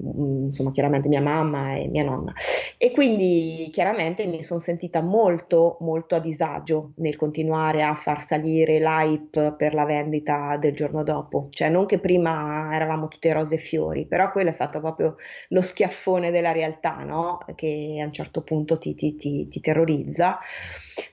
mm, 0.00 0.44
insomma 0.44 0.72
chiaramente 0.72 1.08
mia 1.08 1.20
mamma 1.20 1.74
e 1.74 1.86
mia 1.88 2.04
nonna 2.04 2.32
e 2.78 2.90
quindi 2.92 3.68
chiaramente 3.70 4.26
mi 4.26 4.42
sono 4.42 4.60
sentita 4.60 5.02
molto 5.02 5.76
molto 5.80 6.14
a 6.14 6.20
disagio 6.20 6.92
nel 6.96 7.09
continuare 7.16 7.82
a 7.82 7.94
far 7.94 8.22
salire 8.22 8.78
l'hype 8.78 9.54
per 9.56 9.74
la 9.74 9.84
vendita 9.84 10.56
del 10.56 10.74
giorno 10.74 11.02
dopo. 11.02 11.48
Cioè 11.50 11.68
non 11.68 11.86
che 11.86 11.98
prima 11.98 12.70
eravamo 12.72 13.08
tutte 13.08 13.32
rose 13.32 13.56
e 13.56 13.58
fiori, 13.58 14.06
però 14.06 14.30
quello 14.30 14.50
è 14.50 14.52
stato 14.52 14.80
proprio 14.80 15.16
lo 15.48 15.62
schiaffone 15.62 16.30
della 16.30 16.52
realtà, 16.52 17.02
no? 17.04 17.38
Che 17.54 17.98
a 18.00 18.04
un 18.04 18.12
certo 18.12 18.42
punto 18.42 18.78
ti, 18.78 18.94
ti, 18.94 19.16
ti, 19.16 19.48
ti 19.48 19.60
terrorizza. 19.60 20.38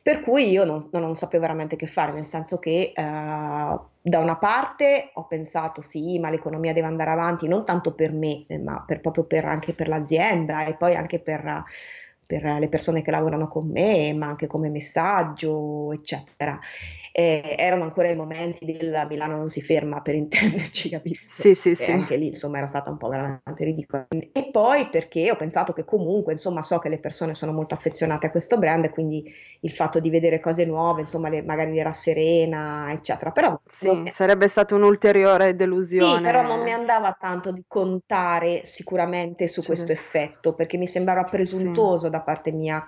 Per 0.02 0.22
cui 0.22 0.50
io 0.50 0.66
non, 0.66 0.88
non, 0.92 1.16
sapevo 1.16 1.44
veramente 1.44 1.76
che 1.76 1.88
fare, 1.88 2.12
nel 2.12 2.26
senso 2.26 2.60
che 2.60 2.92
eh, 2.96 3.80
da 4.08 4.20
una 4.20 4.38
parte 4.38 5.12
ho 5.14 5.26
pensato 5.28 5.82
sì, 5.82 6.20
ma 6.20 6.30
l'economia 6.30 6.74
deve 6.74 6.88
andare 6.88 7.12
avanti, 7.12 7.48
non 7.48 7.66
tanto 7.66 7.94
per 7.94 8.12
me, 8.12 8.46
ma 8.62 8.84
per, 8.86 9.02
proprio 9.02 9.26
per, 9.26 9.46
anche 9.46 9.74
per 9.74 9.88
l'azienda 9.88 10.66
e 10.66 10.76
poi 10.76 10.96
anche 10.96 11.20
per 11.20 11.64
per 12.28 12.44
le 12.44 12.68
persone 12.68 13.02
che 13.02 13.10
lavorano 13.10 13.48
con 13.48 13.70
me, 13.70 14.14
ma 14.14 14.28
anche 14.28 14.48
come 14.48 14.70
messaggio, 14.70 15.94
eccetera. 15.94 16.60
Eh, 17.14 17.56
erano 17.58 17.84
ancora 17.84 18.10
i 18.10 18.16
momenti 18.16 18.64
del 18.64 19.08
Milano 19.10 19.38
non 19.38 19.50
si 19.50 19.62
ferma 19.62 20.02
per 20.02 20.14
intenderci, 20.14 20.90
capito? 20.92 21.22
Sì, 21.30 21.56
sì, 21.56 21.72
e 21.72 21.76
sì. 21.76 21.90
Anche 21.90 22.18
lì, 22.18 22.28
insomma, 22.28 22.58
era 22.58 22.68
stata 22.68 22.92
un 22.92 22.98
po' 22.98 23.08
veramente 23.08 23.64
ridicola. 23.64 24.06
E 24.10 24.50
poi 24.52 24.90
perché 24.90 25.32
ho 25.32 25.36
pensato 25.36 25.74
che 25.74 25.86
comunque, 25.86 26.34
insomma, 26.34 26.62
so 26.62 26.78
che 26.78 26.90
le 26.90 27.00
persone 27.00 27.34
sono 27.34 27.54
molto 27.54 27.74
affezionate 27.74 28.28
a 28.28 28.30
questo 28.30 28.58
brand, 28.58 28.90
quindi 28.92 29.24
il 29.62 29.72
fatto 29.72 30.00
di 30.00 30.10
vedere 30.10 30.40
cose 30.40 30.66
nuove, 30.66 31.02
insomma, 31.02 31.30
le, 31.30 31.42
magari 31.42 31.74
l'era 31.74 31.94
serena, 31.94 32.92
eccetera. 32.92 33.32
Però 33.32 33.60
sì, 33.66 33.88
non... 33.88 34.10
sarebbe 34.10 34.48
stata 34.48 34.76
un'ulteriore 34.76 35.56
delusione. 35.56 36.18
Sì, 36.18 36.22
però 36.22 36.42
non 36.44 36.62
mi 36.62 36.72
andava 36.72 37.18
tanto 37.20 37.52
di 37.52 37.64
contare 37.68 38.62
sicuramente 38.66 39.48
su 39.48 39.62
cioè. 39.62 39.66
questo 39.74 39.92
effetto, 39.92 40.54
perché 40.54 40.78
mi 40.78 40.88
sembrava 40.88 41.24
presuntuoso 41.24 42.06
sì. 42.06 42.12
da 42.12 42.17
parte 42.22 42.52
mia 42.52 42.86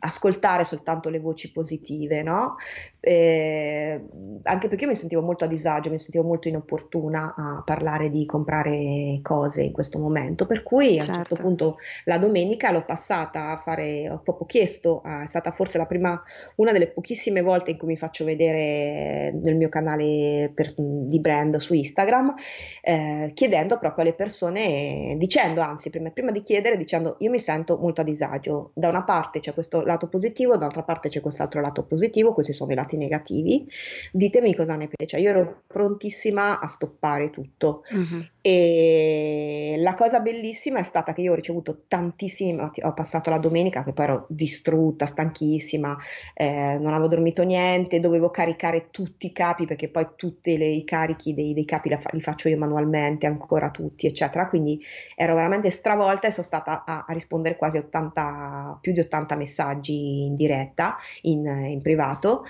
ascoltare 0.00 0.64
soltanto 0.64 1.08
le 1.08 1.20
voci 1.20 1.52
positive, 1.52 2.22
no? 2.22 2.56
Eh, 3.00 4.02
anche 4.42 4.68
perché 4.68 4.84
io 4.84 4.90
mi 4.90 4.96
sentivo 4.96 5.22
molto 5.22 5.44
a 5.44 5.48
disagio, 5.48 5.90
mi 5.90 5.98
sentivo 5.98 6.24
molto 6.24 6.48
inopportuna 6.48 7.34
a 7.36 7.62
parlare 7.64 8.10
di 8.10 8.24
comprare 8.26 9.20
cose 9.22 9.62
in 9.62 9.72
questo 9.72 9.98
momento, 9.98 10.46
per 10.46 10.62
cui 10.62 10.98
a 10.98 11.02
un 11.02 11.14
certo 11.14 11.34
certo. 11.34 11.42
punto 11.42 11.76
la 12.04 12.18
domenica 12.18 12.70
l'ho 12.70 12.84
passata 12.84 13.50
a 13.50 13.56
fare, 13.58 14.08
ho 14.10 14.20
proprio 14.20 14.46
chiesto, 14.46 15.02
è 15.02 15.26
stata 15.26 15.52
forse 15.52 15.78
la 15.78 15.86
prima, 15.86 16.22
una 16.56 16.72
delle 16.72 16.88
pochissime 16.88 17.40
volte 17.42 17.72
in 17.72 17.78
cui 17.78 17.88
mi 17.88 17.96
faccio 17.96 18.24
vedere 18.24 19.32
nel 19.32 19.56
mio 19.56 19.68
canale 19.68 20.50
per, 20.54 20.74
di 20.76 21.20
brand 21.20 21.56
su 21.56 21.74
Instagram, 21.74 22.34
eh, 22.82 23.30
chiedendo 23.34 23.78
proprio 23.78 24.04
alle 24.04 24.14
persone, 24.14 25.14
dicendo 25.18 25.60
anzi, 25.60 25.90
prima, 25.90 26.10
prima 26.10 26.30
di 26.30 26.42
chiedere, 26.42 26.76
dicendo 26.76 27.16
io 27.20 27.30
mi 27.30 27.38
sento 27.38 27.78
molto 27.78 28.00
a 28.00 28.04
disagio, 28.04 28.69
da 28.72 28.88
una 28.88 29.02
parte 29.02 29.40
c'è 29.40 29.54
questo 29.54 29.82
lato 29.82 30.08
positivo, 30.08 30.56
dall'altra 30.56 30.82
parte 30.82 31.08
c'è 31.08 31.20
quest'altro 31.20 31.60
lato 31.60 31.84
positivo, 31.84 32.32
questi 32.32 32.52
sono 32.52 32.72
i 32.72 32.74
lati 32.74 32.96
negativi, 32.96 33.66
ditemi 34.12 34.54
cosa 34.54 34.74
ne 34.74 34.88
pensate, 34.88 35.06
cioè 35.06 35.20
io 35.20 35.30
ero 35.30 35.62
prontissima 35.66 36.60
a 36.60 36.66
stoppare 36.66 37.30
tutto. 37.30 37.84
Mm-hmm. 37.94 38.20
e 38.40 39.74
la 39.78 39.94
cosa 39.94 40.20
bellissima 40.20 40.78
è 40.80 40.82
stata 40.82 41.12
che 41.12 41.20
io 41.20 41.32
ho 41.32 41.34
ricevuto 41.34 41.82
tantissimi, 41.88 42.58
ho 42.60 42.92
passato 42.94 43.30
la 43.30 43.38
domenica 43.38 43.82
che 43.82 43.92
poi 43.92 44.04
ero 44.04 44.26
distrutta, 44.28 45.06
stanchissima, 45.06 45.96
eh, 46.34 46.76
non 46.78 46.92
avevo 46.92 47.08
dormito 47.08 47.42
niente, 47.42 48.00
dovevo 48.00 48.30
caricare 48.30 48.88
tutti 48.90 49.26
i 49.26 49.32
capi 49.32 49.66
perché 49.66 49.88
poi 49.88 50.08
tutti 50.16 50.50
i 50.50 50.84
carichi 50.84 51.34
dei, 51.34 51.54
dei 51.54 51.64
capi 51.64 51.90
li 52.12 52.20
faccio 52.20 52.48
io 52.48 52.56
manualmente 52.56 53.26
ancora 53.26 53.70
tutti, 53.70 54.06
eccetera, 54.06 54.48
quindi 54.48 54.80
ero 55.14 55.34
veramente 55.34 55.70
stravolta 55.70 56.28
e 56.28 56.30
sono 56.30 56.46
stata 56.46 56.84
a, 56.84 57.04
a 57.06 57.12
rispondere 57.12 57.56
quasi 57.56 57.78
80, 57.78 58.59
più 58.80 58.92
di 58.92 59.00
80 59.00 59.36
messaggi 59.36 60.24
in 60.24 60.34
diretta, 60.34 60.96
in, 61.22 61.46
in 61.46 61.80
privato 61.82 62.44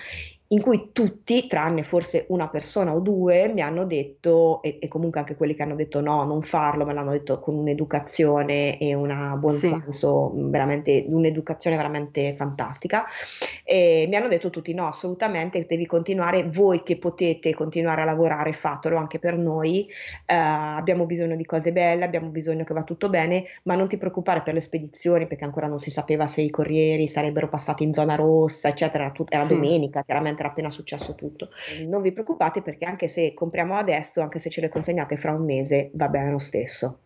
in 0.51 0.61
cui 0.61 0.89
tutti, 0.91 1.47
tranne 1.47 1.83
forse 1.83 2.25
una 2.29 2.49
persona 2.49 2.93
o 2.93 2.99
due, 2.99 3.47
mi 3.47 3.61
hanno 3.61 3.85
detto, 3.85 4.61
e, 4.61 4.79
e, 4.81 4.87
comunque 4.89 5.21
anche 5.21 5.35
quelli 5.35 5.55
che 5.55 5.63
hanno 5.63 5.75
detto 5.75 6.01
no, 6.01 6.25
non 6.25 6.41
farlo, 6.41 6.85
me 6.85 6.93
l'hanno 6.93 7.11
detto 7.11 7.39
con 7.39 7.55
un'educazione 7.55 8.77
e 8.77 8.93
una 8.93 9.37
buon 9.37 9.57
sì. 9.57 9.69
senso, 9.69 10.31
veramente, 10.35 11.05
un'educazione 11.07 11.77
veramente 11.77 12.35
fantastica, 12.35 13.05
e 13.63 14.05
mi 14.09 14.15
hanno 14.17 14.27
detto 14.27 14.49
tutti 14.49 14.73
no, 14.73 14.87
assolutamente, 14.87 15.65
devi 15.65 15.85
continuare, 15.85 16.43
voi 16.43 16.83
che 16.83 16.97
potete 16.97 17.53
continuare 17.53 18.01
a 18.01 18.05
lavorare, 18.05 18.51
fatelo 18.51 18.97
anche 18.97 19.19
per 19.19 19.37
noi, 19.37 19.87
eh, 20.25 20.35
abbiamo 20.35 21.05
bisogno 21.05 21.37
di 21.37 21.45
cose 21.45 21.71
belle, 21.71 22.03
abbiamo 22.03 22.27
bisogno 22.27 22.65
che 22.65 22.73
va 22.73 22.83
tutto 22.83 23.09
bene, 23.09 23.45
ma 23.63 23.75
non 23.75 23.87
ti 23.87 23.95
preoccupare 23.95 24.41
per 24.41 24.55
le 24.55 24.61
spedizioni, 24.61 25.27
perché 25.27 25.45
ancora 25.45 25.67
non 25.67 25.79
si 25.79 25.91
sapeva 25.91 26.27
se 26.27 26.41
i 26.41 26.49
corrieri 26.49 27.07
sarebbero 27.07 27.47
passati 27.47 27.83
in 27.83 27.93
zona 27.93 28.15
rossa, 28.15 28.67
eccetera, 28.67 29.05
era, 29.05 29.13
tut- 29.13 29.33
era 29.33 29.45
sì. 29.45 29.53
domenica, 29.53 30.03
chiaramente 30.03 30.39
era 30.41 30.49
appena 30.49 30.69
successo 30.69 31.15
tutto. 31.15 31.49
Non 31.87 32.01
vi 32.01 32.11
preoccupate 32.11 32.61
perché 32.61 32.85
anche 32.85 33.07
se 33.07 33.33
compriamo 33.33 33.75
adesso, 33.75 34.21
anche 34.21 34.39
se 34.39 34.49
ce 34.49 34.61
le 34.61 34.69
consegnate 34.69 35.17
fra 35.17 35.31
un 35.31 35.45
mese, 35.45 35.89
va 35.93 36.09
bene 36.09 36.31
lo 36.31 36.39
stesso. 36.39 36.99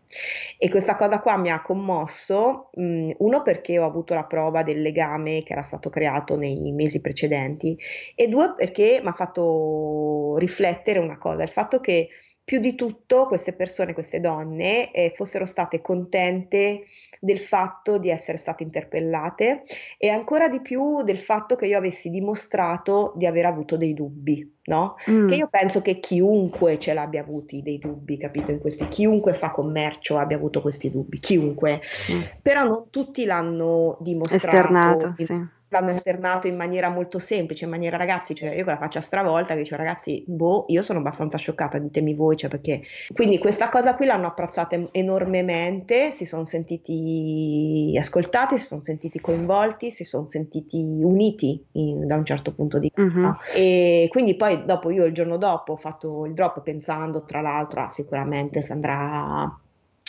E 0.58 0.70
questa 0.70 0.96
cosa 0.96 1.20
qua 1.20 1.38
mi 1.38 1.50
ha 1.50 1.62
commosso, 1.62 2.70
mh, 2.74 3.12
uno 3.18 3.42
perché 3.42 3.77
ho 3.77 3.86
avuto 3.86 4.13
la 4.13 4.25
prova 4.25 4.63
del 4.63 4.82
legame 4.82 5.44
che 5.44 5.54
era 5.54 5.63
stato 5.63 5.89
creato 5.89 6.38
nei 6.38 6.72
mesi 6.72 7.01
precedenti 7.01 7.77
e 8.15 8.27
due 8.27 8.54
perché 8.56 9.00
mi 9.01 9.10
ha 9.10 9.13
fatto 9.13 10.36
riflettere 10.38 11.00
una 11.00 11.18
cosa, 11.18 11.44
il 11.44 11.50
fatto 11.50 11.80
che 11.80 12.10
più 12.46 12.60
di 12.60 12.75
tutto 12.75 13.25
queste 13.25 13.54
persone, 13.54 13.94
queste 13.94 14.20
donne, 14.20 14.92
eh, 14.92 15.12
fossero 15.15 15.48
state 15.48 15.82
contente 15.82 16.84
del 17.19 17.39
fatto 17.39 17.98
di 17.98 18.10
essere 18.10 18.38
state 18.38 18.63
interpellate 18.63 19.63
e 19.98 20.10
ancora 20.10 20.48
di 20.48 20.62
più 20.62 21.03
del 21.03 21.19
fatto 21.19 21.55
che 21.55 21.67
io 21.67 21.77
avessi 21.77 22.10
dimostrato 22.10 23.13
di 23.15 23.25
aver 23.25 23.45
avuto 23.45 23.77
dei 23.77 23.93
dubbi, 23.93 24.60
no? 24.65 24.95
Mm. 25.10 25.27
Che 25.27 25.36
io 25.36 25.48
penso 25.50 25.81
che 25.81 26.00
chiunque 26.00 26.79
ce 26.79 26.93
l'abbia 26.93 27.22
avuti 27.22 27.62
dei 27.62 27.77
dubbi, 27.77 28.17
capito? 28.17 28.51
In 28.51 28.60
questi, 28.60 28.88
chiunque 28.88 29.34
fa 29.34 29.51
commercio 29.51 30.17
abbia 30.17 30.38
avuto 30.38 30.62
questi 30.62 30.91
dubbi, 30.91 31.19
chiunque. 31.19 31.81
Sì. 31.84 32.25
Però 32.41 32.63
non 32.63 32.89
tutti 32.89 33.25
l'hanno 33.25 33.98
dimostrato. 34.00 34.45
Esternato, 34.45 35.13
in, 35.17 35.25
sì 35.25 35.54
l'hanno 35.69 35.91
esternato 35.91 36.48
in 36.48 36.55
maniera 36.55 36.89
molto 36.89 37.19
semplice, 37.19 37.65
in 37.65 37.72
maniera 37.72 37.98
ragazzi, 37.98 38.36
cioè 38.36 38.50
io 38.50 38.63
con 38.63 38.74
la 38.74 38.79
faccia 38.79 39.01
stravolta 39.01 39.53
che 39.53 39.62
dicevo 39.62 39.81
ragazzi, 39.81 40.24
boh, 40.27 40.65
io 40.67 40.81
sono 40.81 41.00
abbastanza 41.00 41.38
scioccata, 41.38 41.79
ditemi 41.79 42.13
voi, 42.13 42.38
cioè 42.38 42.50
perché... 42.50 42.81
Quindi 43.13 43.38
questa 43.39 43.69
cosa 43.69 43.95
qui 43.95 44.05
l'hanno 44.05 44.27
apprezzata 44.27 44.79
enormemente, 44.91 46.12
si 46.12 46.25
sono 46.25 46.43
sentiti 46.45 47.95
ascoltati, 48.00 48.57
si 48.57 48.65
sono 48.65 48.81
sentiti 48.81 49.19
coinvolti, 49.19 49.91
si 49.91 50.03
sono 50.03 50.27
sentiti 50.27 51.01
uniti 51.03 51.63
in, 51.74 52.05
da 52.07 52.15
un 52.15 52.25
certo 52.25 52.53
punto 52.53 52.77
di 52.79 52.91
vista. 52.93 53.19
Uh-huh. 53.19 53.36
E 53.55 54.07
quindi 54.10 54.36
poi 54.36 54.63
dopo 54.65 54.91
io 54.91 55.05
il 55.05 55.13
giorno 55.13 55.38
dopo 55.38 55.74
ho 55.74 55.77
fatto 55.77 56.25
il 56.25 56.34
drop 56.34 56.62
pensando 56.62 57.24
tra 57.24 57.41
l'altro 57.41 57.81
ah, 57.81 57.89
sicuramente 57.89 58.62
si 58.62 58.72
andrà 58.72 59.60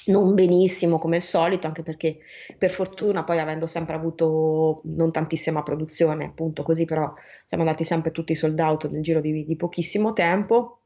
non 0.06 0.34
benissimo 0.34 0.98
come 0.98 1.16
al 1.16 1.22
solito, 1.22 1.66
anche 1.66 1.82
perché 1.82 2.18
per 2.58 2.70
fortuna 2.70 3.24
poi 3.24 3.38
avendo 3.38 3.66
sempre 3.66 3.94
avuto 3.94 4.80
non 4.84 5.12
tantissima 5.12 5.62
produzione, 5.62 6.26
appunto 6.26 6.62
così, 6.62 6.84
però 6.84 7.12
siamo 7.46 7.64
andati 7.64 7.84
sempre 7.84 8.10
tutti 8.12 8.34
sold 8.34 8.58
out 8.58 8.88
nel 8.90 9.02
giro 9.02 9.20
di, 9.20 9.44
di 9.44 9.56
pochissimo 9.56 10.12
tempo 10.12 10.80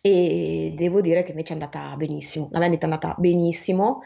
e 0.00 0.74
devo 0.76 1.00
dire 1.00 1.22
che 1.22 1.30
invece 1.30 1.50
è 1.50 1.60
andata 1.60 1.94
benissimo, 1.96 2.48
la 2.52 2.58
vendita 2.58 2.86
è 2.86 2.90
andata 2.90 3.14
benissimo. 3.18 4.02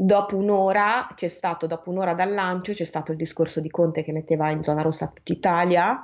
Dopo 0.00 0.36
un'ora 0.36 1.08
c'è 1.16 1.28
stato, 1.28 1.66
dopo 1.66 1.90
un'ora 1.90 2.14
dal 2.14 2.32
lancio, 2.32 2.72
c'è 2.72 2.84
stato 2.84 3.10
il 3.10 3.18
discorso 3.18 3.60
di 3.60 3.68
Conte 3.68 4.04
che 4.04 4.12
metteva 4.12 4.50
in 4.50 4.62
zona 4.62 4.82
rossa 4.82 5.08
tutta 5.12 5.32
Italia 5.32 6.02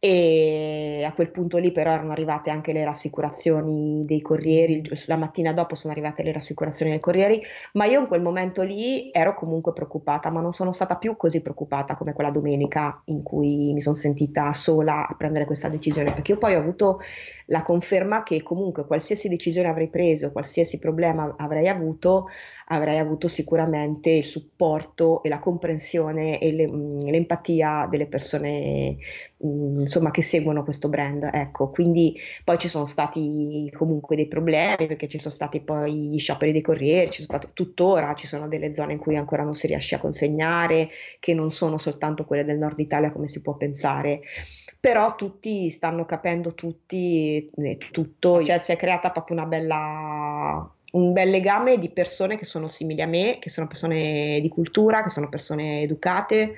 e 0.00 1.02
a 1.04 1.12
quel 1.12 1.30
punto 1.30 1.58
lì 1.58 1.72
però 1.72 1.90
erano 1.90 2.12
arrivate 2.12 2.50
anche 2.50 2.72
le 2.72 2.84
rassicurazioni 2.84 4.04
dei 4.06 4.20
corrieri, 4.20 4.82
la 5.06 5.16
mattina 5.16 5.52
dopo 5.52 5.74
sono 5.74 5.92
arrivate 5.92 6.22
le 6.22 6.30
rassicurazioni 6.32 6.92
dei 6.92 7.00
corrieri, 7.00 7.42
ma 7.72 7.84
io 7.86 8.00
in 8.00 8.06
quel 8.06 8.22
momento 8.22 8.62
lì 8.62 9.10
ero 9.10 9.34
comunque 9.34 9.72
preoccupata, 9.72 10.30
ma 10.30 10.40
non 10.40 10.52
sono 10.52 10.70
stata 10.70 10.96
più 10.96 11.16
così 11.16 11.40
preoccupata 11.40 11.96
come 11.96 12.12
quella 12.12 12.30
domenica 12.30 13.02
in 13.06 13.24
cui 13.24 13.72
mi 13.72 13.80
sono 13.80 13.96
sentita 13.96 14.52
sola 14.52 15.08
a 15.08 15.14
prendere 15.16 15.46
questa 15.46 15.68
decisione, 15.68 16.12
perché 16.12 16.32
io 16.32 16.38
poi 16.38 16.54
ho 16.54 16.60
avuto 16.60 17.00
la 17.46 17.62
conferma 17.62 18.22
che 18.22 18.42
comunque 18.42 18.86
qualsiasi 18.86 19.28
decisione 19.28 19.68
avrei 19.68 19.88
preso, 19.88 20.30
qualsiasi 20.30 20.78
problema 20.78 21.34
avrei 21.38 21.66
avuto, 21.66 22.28
avrei 22.66 22.98
avuto 22.98 23.26
sicuramente 23.26 24.10
il 24.10 24.24
supporto 24.24 25.22
e 25.22 25.28
la 25.28 25.38
comprensione 25.38 26.38
e 26.38 26.52
le, 26.52 26.68
mm, 26.68 26.98
l'empatia 27.00 27.86
delle 27.90 28.06
persone 28.06 28.96
mm, 29.44 29.80
insomma 29.80 30.10
che 30.10 30.22
seguono 30.22 30.64
questo 30.64 30.88
brand. 30.88 31.28
Ecco, 31.32 31.70
quindi 31.70 32.18
poi 32.44 32.58
ci 32.58 32.68
sono 32.68 32.86
stati 32.86 33.70
comunque 33.76 34.16
dei 34.16 34.28
problemi 34.28 34.86
perché 34.86 35.08
ci 35.08 35.18
sono 35.18 35.34
stati 35.34 35.60
poi 35.60 36.10
gli 36.10 36.18
scioperi 36.18 36.52
dei 36.52 36.62
corrieri, 36.62 37.10
ci 37.10 37.24
sono 37.24 37.38
stati 37.38 37.52
tuttora, 37.54 38.14
ci 38.14 38.26
sono 38.26 38.48
delle 38.48 38.74
zone 38.74 38.92
in 38.92 38.98
cui 38.98 39.16
ancora 39.16 39.42
non 39.42 39.54
si 39.54 39.66
riesce 39.66 39.94
a 39.94 39.98
consegnare, 39.98 40.88
che 41.20 41.34
non 41.34 41.50
sono 41.50 41.78
soltanto 41.78 42.24
quelle 42.24 42.44
del 42.44 42.58
nord 42.58 42.78
Italia 42.78 43.10
come 43.10 43.28
si 43.28 43.40
può 43.40 43.54
pensare. 43.56 44.20
Però 44.80 45.16
tutti 45.16 45.70
stanno 45.70 46.04
capendo 46.04 46.54
tutti 46.54 47.50
eh, 47.56 47.78
tutto, 47.90 48.44
cioè 48.44 48.58
si 48.58 48.72
è 48.72 48.76
creata 48.76 49.10
proprio 49.10 49.36
una 49.36 49.46
bella 49.46 50.72
un 50.90 51.12
bel 51.12 51.28
legame 51.28 51.78
di 51.78 51.90
persone 51.90 52.36
che 52.36 52.44
sono 52.44 52.68
simili 52.68 53.02
a 53.02 53.06
me, 53.06 53.38
che 53.38 53.50
sono 53.50 53.66
persone 53.66 54.40
di 54.40 54.48
cultura, 54.48 55.02
che 55.02 55.10
sono 55.10 55.28
persone 55.28 55.82
educate, 55.82 56.54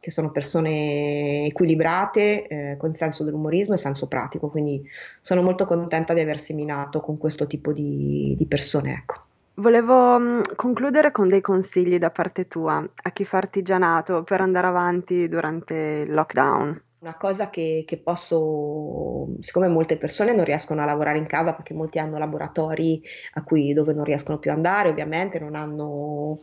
che 0.00 0.10
sono 0.10 0.30
persone 0.30 1.46
equilibrate, 1.46 2.46
eh, 2.46 2.76
con 2.78 2.94
senso 2.94 3.24
dell'umorismo 3.24 3.74
e 3.74 3.78
senso 3.78 4.06
pratico, 4.06 4.48
quindi 4.48 4.82
sono 5.20 5.42
molto 5.42 5.64
contenta 5.64 6.14
di 6.14 6.20
aver 6.20 6.38
seminato 6.38 7.00
con 7.00 7.18
questo 7.18 7.46
tipo 7.46 7.72
di, 7.72 8.34
di 8.38 8.46
persone. 8.46 8.92
Ecco. 8.92 9.26
Volevo 9.54 10.18
mh, 10.18 10.22
mm, 10.22 10.40
concludere 10.54 11.10
con 11.10 11.28
dei 11.28 11.40
consigli 11.40 11.98
da 11.98 12.10
parte 12.10 12.46
tua 12.46 12.76
a 12.76 13.10
chi 13.10 13.24
fa 13.24 13.38
artigianato 13.38 14.22
per 14.22 14.40
andare 14.40 14.68
avanti 14.68 15.28
durante 15.28 15.74
il 15.74 16.12
lockdown. 16.12 16.82
Una 17.00 17.16
cosa 17.16 17.48
che, 17.48 17.84
che, 17.86 17.98
posso, 17.98 19.28
siccome 19.38 19.68
molte 19.68 19.96
persone 19.96 20.32
non 20.32 20.44
riescono 20.44 20.82
a 20.82 20.84
lavorare 20.84 21.18
in 21.18 21.26
casa 21.26 21.54
perché 21.54 21.72
molti 21.72 22.00
hanno 22.00 22.18
laboratori 22.18 23.00
a 23.34 23.44
cui, 23.44 23.72
dove 23.72 23.94
non 23.94 24.02
riescono 24.02 24.38
più 24.38 24.50
ad 24.50 24.56
andare, 24.56 24.88
ovviamente 24.88 25.38
non 25.38 25.54
hanno... 25.54 26.40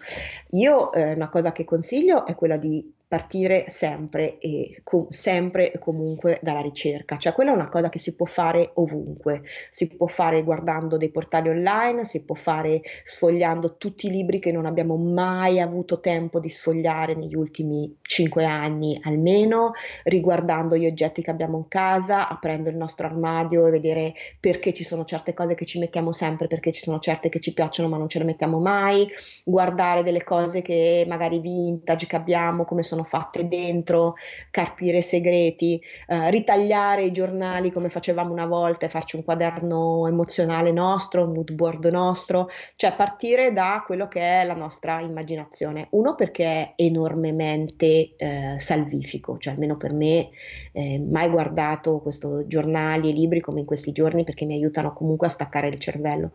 Io 0.51 0.93
eh, 0.93 1.13
una 1.13 1.27
cosa 1.27 1.51
che 1.51 1.65
consiglio 1.65 2.25
è 2.25 2.35
quella 2.35 2.55
di 2.55 2.89
partire 3.15 3.69
sempre 3.69 4.39
e, 4.39 4.81
com- 4.83 5.07
sempre 5.07 5.71
e 5.71 5.79
comunque 5.79 6.37
dalla 6.41 6.59
ricerca, 6.59 7.17
cioè 7.17 7.31
quella 7.31 7.51
è 7.51 7.53
una 7.53 7.69
cosa 7.69 7.87
che 7.87 7.97
si 7.97 8.13
può 8.13 8.25
fare 8.25 8.71
ovunque, 8.73 9.41
si 9.69 9.87
può 9.87 10.05
fare 10.07 10.43
guardando 10.43 10.97
dei 10.97 11.11
portali 11.11 11.47
online, 11.47 12.03
si 12.03 12.25
può 12.25 12.35
fare 12.35 12.81
sfogliando 13.05 13.77
tutti 13.77 14.07
i 14.07 14.09
libri 14.09 14.39
che 14.39 14.51
non 14.51 14.65
abbiamo 14.65 14.97
mai 14.97 15.61
avuto 15.61 16.01
tempo 16.01 16.41
di 16.41 16.49
sfogliare 16.49 17.15
negli 17.15 17.35
ultimi 17.35 17.95
cinque 18.01 18.43
anni 18.43 18.99
almeno, 19.03 19.71
riguardando 20.03 20.75
gli 20.75 20.85
oggetti 20.85 21.21
che 21.21 21.31
abbiamo 21.31 21.55
in 21.55 21.69
casa, 21.69 22.27
aprendo 22.27 22.67
il 22.67 22.75
nostro 22.75 23.07
armadio 23.07 23.67
e 23.67 23.71
vedere 23.71 24.13
perché 24.41 24.73
ci 24.73 24.83
sono 24.83 25.05
certe 25.05 25.33
cose 25.33 25.55
che 25.55 25.65
ci 25.65 25.79
mettiamo 25.79 26.11
sempre, 26.11 26.47
perché 26.47 26.73
ci 26.73 26.81
sono 26.81 26.99
certe 26.99 27.29
che 27.29 27.39
ci 27.39 27.53
piacciono 27.53 27.87
ma 27.87 27.95
non 27.95 28.09
ce 28.09 28.19
le 28.19 28.25
mettiamo 28.25 28.59
mai, 28.59 29.07
guardare 29.45 30.03
delle 30.03 30.25
cose 30.25 30.61
che 30.61 31.05
magari 31.07 31.39
vintage 31.39 32.07
che 32.07 32.15
abbiamo, 32.17 32.65
come 32.65 32.83
sono 32.83 33.03
fatte 33.05 33.47
dentro, 33.47 34.15
carpire 34.51 35.01
segreti, 35.01 35.81
eh, 36.07 36.29
ritagliare 36.29 37.03
i 37.03 37.11
giornali 37.11 37.71
come 37.71 37.89
facevamo 37.89 38.31
una 38.31 38.45
volta 38.45 38.85
e 38.85 38.89
farci 38.89 39.15
un 39.15 39.23
quaderno 39.23 40.07
emozionale 40.07 40.71
nostro, 40.71 41.25
un 41.25 41.33
mood 41.33 41.51
board 41.53 41.85
nostro, 41.85 42.49
cioè 42.75 42.93
partire 42.93 43.53
da 43.53 43.83
quello 43.85 44.07
che 44.07 44.41
è 44.41 44.45
la 44.45 44.55
nostra 44.55 44.99
immaginazione. 45.01 45.87
Uno 45.91 46.15
perché 46.15 46.45
è 46.45 46.73
enormemente 46.75 48.15
eh, 48.17 48.55
salvifico, 48.59 49.37
cioè 49.37 49.53
almeno 49.53 49.77
per 49.77 49.93
me 49.93 50.29
eh, 50.71 50.99
mai 50.99 51.29
guardato 51.29 51.99
questo 51.99 52.47
giornali 52.47 53.09
e 53.09 53.13
libri 53.13 53.39
come 53.39 53.61
in 53.61 53.65
questi 53.65 53.91
giorni 53.91 54.23
perché 54.23 54.45
mi 54.45 54.55
aiutano 54.55 54.93
comunque 54.93 55.27
a 55.27 55.29
staccare 55.29 55.67
il 55.67 55.79
cervello. 55.79 56.31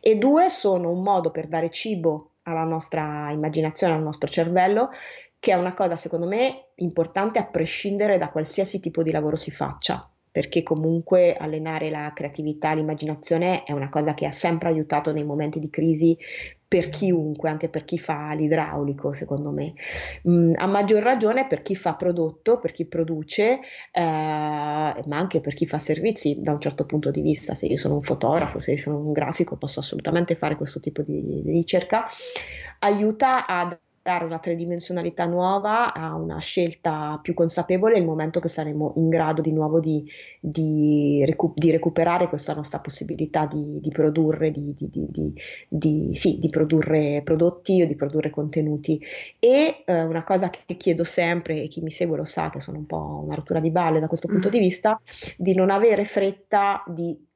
E 0.00 0.16
due 0.16 0.50
sono 0.50 0.90
un 0.90 1.02
modo 1.02 1.30
per 1.30 1.46
dare 1.46 1.70
cibo 1.70 2.32
alla 2.42 2.64
nostra 2.64 3.30
immaginazione, 3.30 3.94
al 3.94 4.02
nostro 4.02 4.28
cervello, 4.28 4.90
che 5.38 5.52
è 5.52 5.54
una 5.54 5.74
cosa 5.74 5.96
secondo 5.96 6.26
me 6.26 6.70
importante 6.76 7.38
a 7.38 7.46
prescindere 7.46 8.18
da 8.18 8.30
qualsiasi 8.30 8.80
tipo 8.80 9.02
di 9.02 9.10
lavoro 9.10 9.36
si 9.36 9.50
faccia 9.50 10.10
perché 10.30 10.62
comunque 10.62 11.34
allenare 11.34 11.90
la 11.90 12.12
creatività, 12.14 12.72
l'immaginazione 12.72 13.64
è 13.64 13.72
una 13.72 13.88
cosa 13.88 14.14
che 14.14 14.24
ha 14.24 14.30
sempre 14.30 14.68
aiutato 14.68 15.10
nei 15.12 15.24
momenti 15.24 15.58
di 15.58 15.68
crisi 15.68 16.16
per 16.68 16.90
chiunque, 16.90 17.48
anche 17.48 17.68
per 17.68 17.84
chi 17.84 17.98
fa 17.98 18.34
l'idraulico, 18.34 19.14
secondo 19.14 19.50
me. 19.50 19.72
Mm, 20.28 20.52
a 20.54 20.66
maggior 20.66 21.02
ragione 21.02 21.46
per 21.46 21.62
chi 21.62 21.74
fa 21.74 21.94
prodotto, 21.94 22.58
per 22.60 22.72
chi 22.72 22.84
produce, 22.84 23.60
eh, 23.90 24.00
ma 24.00 25.16
anche 25.16 25.40
per 25.40 25.54
chi 25.54 25.66
fa 25.66 25.78
servizi 25.78 26.36
da 26.40 26.52
un 26.52 26.60
certo 26.60 26.84
punto 26.84 27.10
di 27.10 27.22
vista. 27.22 27.54
Se 27.54 27.66
io 27.66 27.76
sono 27.76 27.94
un 27.94 28.02
fotografo, 28.02 28.58
se 28.58 28.72
io 28.72 28.78
sono 28.78 28.98
un 28.98 29.12
grafico, 29.12 29.56
posso 29.56 29.80
assolutamente 29.80 30.36
fare 30.36 30.56
questo 30.56 30.78
tipo 30.78 31.02
di, 31.02 31.20
di 31.24 31.42
ricerca. 31.50 32.06
Aiuta 32.80 33.46
a 33.46 33.76
dare 34.08 34.24
una 34.24 34.38
tridimensionalità 34.38 35.26
nuova 35.26 35.92
a 35.92 36.14
una 36.14 36.38
scelta 36.38 37.18
più 37.20 37.34
consapevole 37.34 37.96
nel 37.96 38.06
momento 38.06 38.40
che 38.40 38.48
saremo 38.48 38.94
in 38.96 39.10
grado 39.10 39.42
di 39.42 39.52
nuovo 39.52 39.80
di, 39.80 40.10
di, 40.40 41.22
recu- 41.26 41.52
di 41.54 41.70
recuperare 41.70 42.30
questa 42.30 42.54
nostra 42.54 42.78
possibilità 42.78 43.44
di, 43.44 43.78
di 43.82 43.90
produrre, 43.90 44.50
sì, 46.14 46.38
di, 46.40 46.48
produrre 46.48 47.20
prodotti 47.22 47.82
o 47.82 47.86
di 47.86 47.96
produrre 47.96 48.30
contenuti. 48.30 48.98
E 49.38 49.82
eh, 49.84 50.02
una 50.04 50.24
cosa 50.24 50.48
che 50.48 50.78
chiedo 50.78 51.04
sempre, 51.04 51.64
e 51.64 51.68
chi 51.68 51.82
mi 51.82 51.90
segue 51.90 52.16
lo 52.16 52.24
sa 52.24 52.48
che 52.48 52.60
sono 52.60 52.78
un 52.78 52.86
po' 52.86 53.24
una 53.26 53.34
rottura 53.34 53.60
di 53.60 53.70
balle 53.70 54.00
da 54.00 54.08
questo 54.08 54.26
punto 54.26 54.48
di 54.48 54.58
vista, 54.58 54.98
di 55.36 55.54
non 55.54 55.68
avere 55.68 56.06
fretta 56.06 56.82
di 56.86 57.27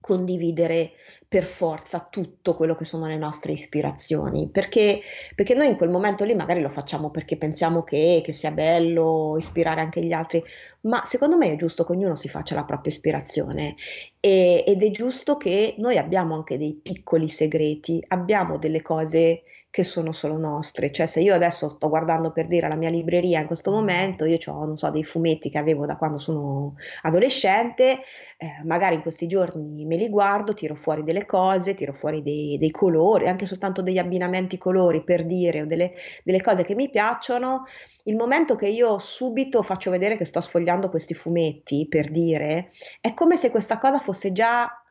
condividere 0.00 0.92
per 1.26 1.44
forza 1.44 2.06
tutto 2.10 2.54
quello 2.54 2.74
che 2.74 2.84
sono 2.84 3.06
le 3.06 3.18
nostre 3.18 3.52
ispirazioni, 3.52 4.48
perché, 4.48 5.00
perché 5.34 5.54
noi 5.54 5.68
in 5.68 5.76
quel 5.76 5.90
momento 5.90 6.24
lì 6.24 6.34
magari 6.34 6.60
lo 6.60 6.70
facciamo 6.70 7.10
perché 7.10 7.36
pensiamo 7.36 7.82
che, 7.82 8.22
che, 8.24 8.32
sia 8.32 8.50
bello 8.50 9.36
ispirare 9.38 9.80
anche 9.80 10.02
gli 10.02 10.12
altri, 10.12 10.42
ma 10.82 11.04
secondo 11.04 11.36
me 11.36 11.52
è 11.52 11.56
giusto 11.56 11.84
che 11.84 11.92
ognuno 11.92 12.16
si 12.16 12.28
faccia 12.28 12.54
la 12.54 12.64
propria 12.64 12.92
ispirazione. 12.92 13.74
E, 14.20 14.64
ed 14.66 14.82
è 14.82 14.90
giusto 14.90 15.36
che 15.36 15.74
noi 15.78 15.98
abbiamo 15.98 16.34
anche 16.34 16.56
dei 16.56 16.74
piccoli 16.74 17.28
segreti, 17.28 18.02
abbiamo 18.08 18.56
delle 18.56 18.82
cose 18.82 19.42
che 19.70 19.84
sono 19.84 20.12
solo 20.12 20.38
nostre. 20.38 20.90
Cioè, 20.90 21.06
se 21.06 21.20
io 21.20 21.34
adesso 21.34 21.68
sto 21.68 21.88
guardando 21.88 22.32
per 22.32 22.46
dire 22.46 22.68
la 22.68 22.76
mia 22.76 22.90
libreria 22.90 23.40
in 23.40 23.46
questo 23.46 23.70
momento, 23.70 24.24
io 24.24 24.38
ho, 24.46 24.64
non 24.64 24.76
so, 24.76 24.90
dei 24.90 25.04
fumetti 25.04 25.50
che 25.50 25.58
avevo 25.58 25.86
da 25.86 25.96
quando 25.96 26.18
sono 26.18 26.74
adolescente, 27.02 28.00
eh, 28.38 28.62
magari 28.64 28.96
in 28.96 29.02
questi 29.02 29.26
giorni 29.26 29.84
me 29.84 29.96
li 29.96 30.08
guardo, 30.08 30.54
tiro 30.54 30.74
fuori 30.74 31.02
delle 31.02 31.26
cose, 31.26 31.74
tiro 31.74 31.92
fuori 31.92 32.22
dei, 32.22 32.56
dei 32.58 32.70
colori, 32.70 33.28
anche 33.28 33.46
soltanto 33.46 33.82
degli 33.82 33.98
abbinamenti 33.98 34.56
colori 34.58 35.04
per 35.04 35.26
dire, 35.26 35.62
o 35.62 35.66
delle, 35.66 35.92
delle 36.24 36.40
cose 36.40 36.64
che 36.64 36.74
mi 36.74 36.90
piacciono. 36.90 37.64
Il 38.04 38.16
momento 38.16 38.56
che 38.56 38.68
io 38.68 38.98
subito 38.98 39.62
faccio 39.62 39.90
vedere 39.90 40.16
che 40.16 40.24
sto 40.24 40.40
sfogliando 40.40 40.88
questi 40.88 41.12
fumetti 41.12 41.86
per 41.88 42.10
dire, 42.10 42.70
è 43.02 43.12
come 43.12 43.36
se 43.36 43.50
questa 43.50 43.78
cosa 43.78 43.98
fosse 43.98 44.32
già 44.32 44.82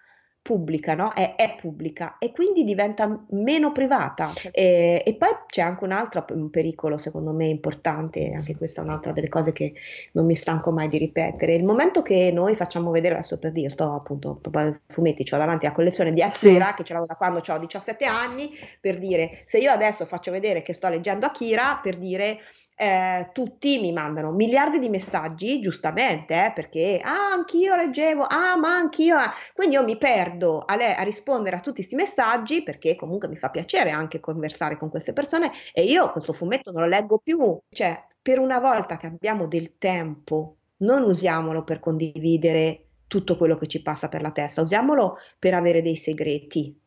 pubblica, 0.47 0.95
no? 0.95 1.11
È, 1.11 1.35
è, 1.35 1.57
pubblica 1.59 2.15
e 2.19 2.31
quindi 2.31 2.63
diventa 2.63 3.25
meno 3.31 3.73
privata. 3.73 4.31
E, 4.51 5.03
e, 5.05 5.15
poi 5.15 5.29
c'è 5.45 5.61
anche 5.61 5.83
un 5.83 5.91
altro 5.91 6.25
un 6.29 6.49
pericolo, 6.49 6.97
secondo 6.97 7.33
me, 7.33 7.47
importante, 7.47 8.31
anche 8.33 8.55
questa 8.55 8.79
è 8.79 8.85
un'altra 8.85 9.11
delle 9.11 9.27
cose 9.27 9.51
che 9.51 9.73
non 10.13 10.25
mi 10.25 10.35
stanco 10.35 10.71
mai 10.71 10.87
di 10.87 10.97
ripetere. 10.97 11.53
Il 11.53 11.65
momento 11.65 12.01
che 12.01 12.31
noi 12.33 12.55
facciamo 12.55 12.91
vedere, 12.91 13.15
adesso 13.15 13.37
per 13.37 13.51
dire, 13.51 13.67
sto 13.67 13.91
appunto, 13.91 14.35
proprio 14.35 14.79
fumetti, 14.87 15.27
ho 15.29 15.37
davanti 15.37 15.65
la 15.65 15.73
collezione 15.73 16.13
di 16.13 16.21
Akira, 16.21 16.67
sì. 16.67 16.73
che 16.75 16.83
ce 16.85 16.93
l'avevo 16.93 17.07
da 17.07 17.15
quando 17.15 17.41
ho 17.45 17.57
17 17.57 18.05
anni, 18.05 18.49
per 18.79 18.99
dire, 18.99 19.41
se 19.43 19.57
io 19.57 19.71
adesso 19.71 20.05
faccio 20.05 20.31
vedere 20.31 20.61
che 20.61 20.71
sto 20.71 20.87
leggendo 20.87 21.25
Akira, 21.25 21.81
per 21.83 21.97
dire 21.97 22.39
eh, 22.79 23.29
tutti 23.33 23.79
mi 23.79 23.91
mandano 23.91 24.31
miliardi 24.31 24.77
di 24.79 24.87
messaggi, 24.89 25.59
giustamente, 25.59 26.45
eh, 26.45 26.51
perché 26.53 26.99
ah, 27.03 27.31
anch'io 27.33 27.75
leggevo, 27.75 28.23
ah, 28.23 28.55
ma 28.57 28.75
anch'io. 28.75 29.17
Ah. 29.17 29.33
Quindi 29.53 29.75
io 29.75 29.83
mi 29.83 29.97
perdo 29.97 30.59
a, 30.59 30.75
le- 30.75 30.93
a 30.95 31.01
rispondere 31.03 31.55
a 31.55 31.59
tutti 31.59 31.77
questi 31.77 31.95
messaggi 31.95 32.61
perché 32.63 32.95
comunque 32.95 33.27
mi 33.29 33.35
fa 33.37 33.49
piacere 33.49 33.89
anche 33.89 34.19
conversare 34.19 34.77
con 34.77 34.89
queste 34.89 35.13
persone 35.13 35.51
e 35.73 35.83
io 35.85 36.11
questo 36.11 36.33
fumetto 36.33 36.71
non 36.71 36.83
lo 36.83 36.87
leggo 36.87 37.17
più. 37.19 37.57
Cioè, 37.69 38.05
per 38.21 38.37
una 38.39 38.59
volta 38.59 38.97
che 38.97 39.07
abbiamo 39.07 39.47
del 39.47 39.77
tempo, 39.77 40.57
non 40.77 41.01
usiamolo 41.03 41.63
per 41.63 41.79
condividere 41.79 42.83
tutto 43.07 43.37
quello 43.37 43.55
che 43.55 43.67
ci 43.67 43.81
passa 43.81 44.07
per 44.09 44.21
la 44.21 44.31
testa, 44.31 44.61
usiamolo 44.61 45.17
per 45.39 45.53
avere 45.55 45.81
dei 45.81 45.95
segreti, 45.95 46.77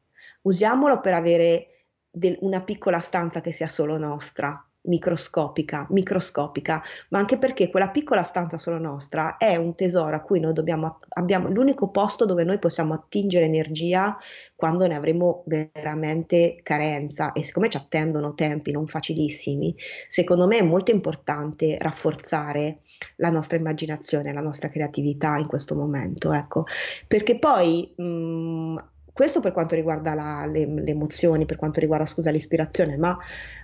usiamolo 0.43 1.01
per 1.01 1.15
avere 1.15 1.87
del- 2.11 2.39
una 2.43 2.63
piccola 2.63 3.01
stanza 3.01 3.41
che 3.41 3.53
sia 3.53 3.69
solo 3.69 3.97
nostra 3.99 4.65
microscopica, 4.83 5.87
microscopica, 5.91 6.83
ma 7.11 7.19
anche 7.19 7.37
perché 7.37 7.69
quella 7.69 7.91
piccola 7.91 8.23
stanza 8.23 8.57
solo 8.57 8.79
nostra 8.79 9.37
è 9.37 9.57
un 9.57 9.75
tesoro 9.75 10.17
a 10.17 10.21
cui 10.21 10.41
noi 10.41 10.53
dobbiamo, 10.53 10.99
abbiamo 11.11 11.49
l'unico 11.49 11.89
posto 11.91 12.25
dove 12.25 12.45
noi 12.45 12.59
possiamo 12.59 12.95
attingere 12.95 13.45
energia 13.45 14.17
quando 14.55 14.87
ne 14.87 14.95
avremo 14.95 15.45
veramente 15.47 16.61
carenza 16.63 17.33
e 17.33 17.43
siccome 17.43 17.69
ci 17.69 17.77
attendono 17.77 18.35
tempi 18.35 18.71
non 18.73 18.87
facilissimi, 18.87 19.75
secondo 20.09 20.47
me 20.47 20.59
è 20.59 20.63
molto 20.63 20.91
importante 20.91 21.77
rafforzare 21.79 22.81
la 23.17 23.31
nostra 23.31 23.57
immaginazione, 23.57 24.33
la 24.33 24.41
nostra 24.41 24.69
creatività 24.69 25.37
in 25.37 25.47
questo 25.47 25.75
momento, 25.75 26.33
ecco, 26.33 26.65
perché 27.07 27.39
poi 27.39 27.93
mh, 27.97 28.03
mm, 28.03 28.77
questo 29.21 29.41
per 29.41 29.53
quanto 29.53 29.75
riguarda 29.75 30.15
la, 30.15 30.47
le, 30.47 30.65
le, 30.65 30.91
emozioni, 30.93 31.45
per 31.45 31.59
quanto 31.59 31.79
riguarda 31.79 32.07
scusa, 32.07 32.31
l'ispirazione, 32.31 32.97
ma 32.97 33.19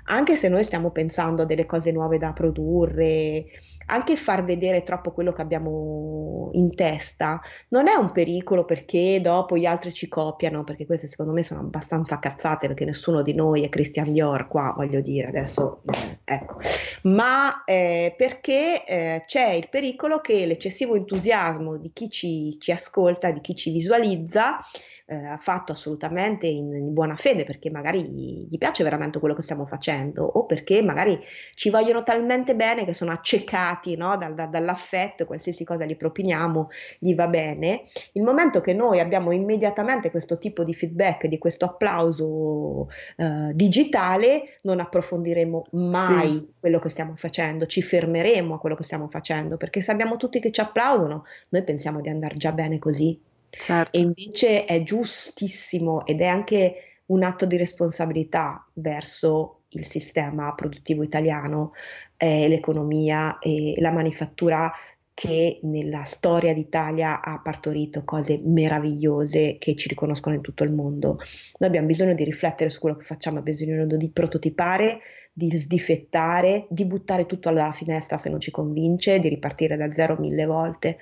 anche 0.05 0.37
se 0.37 0.51
noi 0.51 0.63
stiamo 0.63 0.91
pensando 0.91 1.41
a 1.41 1.45
delle 1.47 1.65
cose 1.65 1.93
nuove 1.93 2.19
da 2.19 2.35
produrre, 2.35 3.47
anche 3.87 4.17
far 4.17 4.45
vedere 4.45 4.83
troppo 4.83 5.13
quello 5.13 5.33
che 5.33 5.41
abbiamo 5.41 6.51
in 6.53 6.75
testa 6.75 7.41
non 7.69 7.89
è 7.89 7.95
un 7.95 8.13
pericolo 8.13 8.67
perché 8.67 9.19
dopo 9.23 9.57
gli 9.57 9.65
altri 9.65 9.95
ci 9.95 10.09
copiano, 10.09 10.63
perché 10.63 10.85
queste 10.85 11.09
secondo 11.09 11.33
me 11.33 11.43
sono 11.43 11.61
abbastanza 11.61 12.19
cazzate 12.19 12.67
perché 12.67 12.85
nessuno 12.85 13.23
di 13.23 13.33
noi 13.33 13.65
è 13.65 13.71
Christian 13.71 14.13
Dior 14.13 14.49
qua, 14.49 14.75
voglio 14.77 15.01
dire, 15.01 15.29
adesso 15.29 15.81
eh, 15.87 16.19
ecco, 16.23 16.59
ma 17.05 17.65
eh, 17.65 18.15
perché 18.15 18.85
eh, 18.85 19.23
c'è 19.25 19.53
il 19.53 19.71
pericolo 19.71 20.21
che 20.21 20.45
l'eccessivo 20.45 20.97
entusiasmo 20.97 21.79
di 21.79 21.93
chi 21.95 22.11
ci, 22.11 22.59
ci 22.61 22.73
ascolta, 22.73 23.31
di 23.31 23.41
chi 23.41 23.55
ci 23.55 23.71
visualizza, 23.71 24.61
eh, 25.07 25.39
fatto 25.41 25.73
assolutamente 25.73 26.49
in, 26.49 26.75
in, 26.75 26.93
buona 26.93 27.15
fede 27.15 27.45
perché 27.45 27.71
magari 27.71 28.03
gli, 28.03 28.47
gli, 28.49 28.59
piace 28.59 28.83
veramente 28.83 29.21
quello 29.21 29.35
che 29.35 29.43
stiamo 29.43 29.65
facendo 29.65 30.25
o 30.25 30.47
perché 30.47 30.83
magari 30.83 31.19
ci 31.55 31.71
vogliono 31.71 32.03
talmente 32.03 32.57
bene 32.57 32.85
che 32.85 32.93
sono 32.93 33.13
accecati 33.13 33.97
no, 33.97 34.17
dal, 34.17 34.35
da, 34.35 34.47
dall'affetto 34.47 35.23
e 35.23 35.27
qualsiasi 35.27 35.65
cosa 35.65 35.85
gli 35.85 35.97
propiniamo 35.97 36.69
gli 36.99 37.15
va 37.15 37.29
bene. 37.29 37.85
Il 38.13 38.23
momento 38.23 38.61
che 38.61 38.75
noi 38.75 38.99
abbiamo 38.99 39.31
immediatamente 39.31 40.11
questo 40.11 40.39
tipo 40.39 40.65
di 40.65 40.75
feedback, 40.75 41.27
di 41.27 41.39
questo 41.39 41.67
applauso 41.67 42.89
eh, 43.17 43.53
digitale, 43.55 44.59
non 44.63 44.81
approfondiremo 44.81 45.67
mai 45.73 46.31
sì. 46.31 46.53
quello 46.59 46.81
che 46.81 46.89
stiamo 46.89 47.15
facendo, 47.15 47.67
ci 47.67 47.81
fermeremo 47.81 48.55
a 48.55 48.59
quello 48.59 48.75
che 48.75 48.83
stiamo 48.83 49.09
facendo 49.09 49.57
perché 49.57 49.81
se 49.81 49.93
abbiamo 49.93 50.17
tutti 50.17 50.41
che 50.41 50.51
ci 50.51 50.61
applaudono, 50.61 51.25
noi 51.51 51.63
pensiamo 51.63 52.01
di 52.01 52.09
andare 52.09 52.35
già 52.35 52.51
bene 52.51 52.81
così. 52.81 53.21
Certo. 53.51 53.97
E 53.97 54.01
invece 54.01 54.65
è 54.65 54.83
giustissimo 54.83 56.05
ed 56.07 56.21
è 56.21 56.27
anche 56.27 56.75
un 57.07 57.23
atto 57.23 57.47
di 57.47 57.57
responsabilità 57.57 58.67
verso 58.75 59.63
il 59.71 59.85
sistema 59.85 60.55
produttivo 60.55 61.03
italiano, 61.03 61.73
eh, 62.17 62.49
l'economia 62.49 63.39
e 63.39 63.75
la 63.79 63.91
manifattura 63.91 64.73
che 65.17 65.61
nella 65.63 66.05
storia 66.05 66.53
d'Italia 66.53 67.23
ha 67.23 67.41
partorito 67.41 68.05
cose 68.05 68.39
meravigliose 68.45 69.57
che 69.59 69.75
ci 69.75 69.89
riconoscono 69.89 70.35
in 70.35 70.43
tutto 70.43 70.63
il 70.63 70.73
mondo. 70.73 71.17
Noi 71.59 71.69
abbiamo 71.69 71.87
bisogno 71.87 72.13
di 72.13 72.23
riflettere 72.23 72.69
su 72.69 72.81
quello 72.81 72.97
che 72.97 73.05
facciamo, 73.05 73.39
abbiamo 73.39 73.59
bisogno 73.59 73.97
di 73.97 74.11
prototipare, 74.11 75.01
di 75.39 75.55
sdifettare, 75.55 76.67
di 76.71 76.87
buttare 76.87 77.27
tutto 77.27 77.51
alla 77.51 77.71
finestra 77.71 78.17
se 78.17 78.31
non 78.31 78.41
ci 78.41 78.51
convince, 78.51 79.19
di 79.19 79.29
ripartire 79.29 79.77
da 79.77 79.93
zero 79.93 80.17
mille 80.19 80.47
volte. 80.47 80.97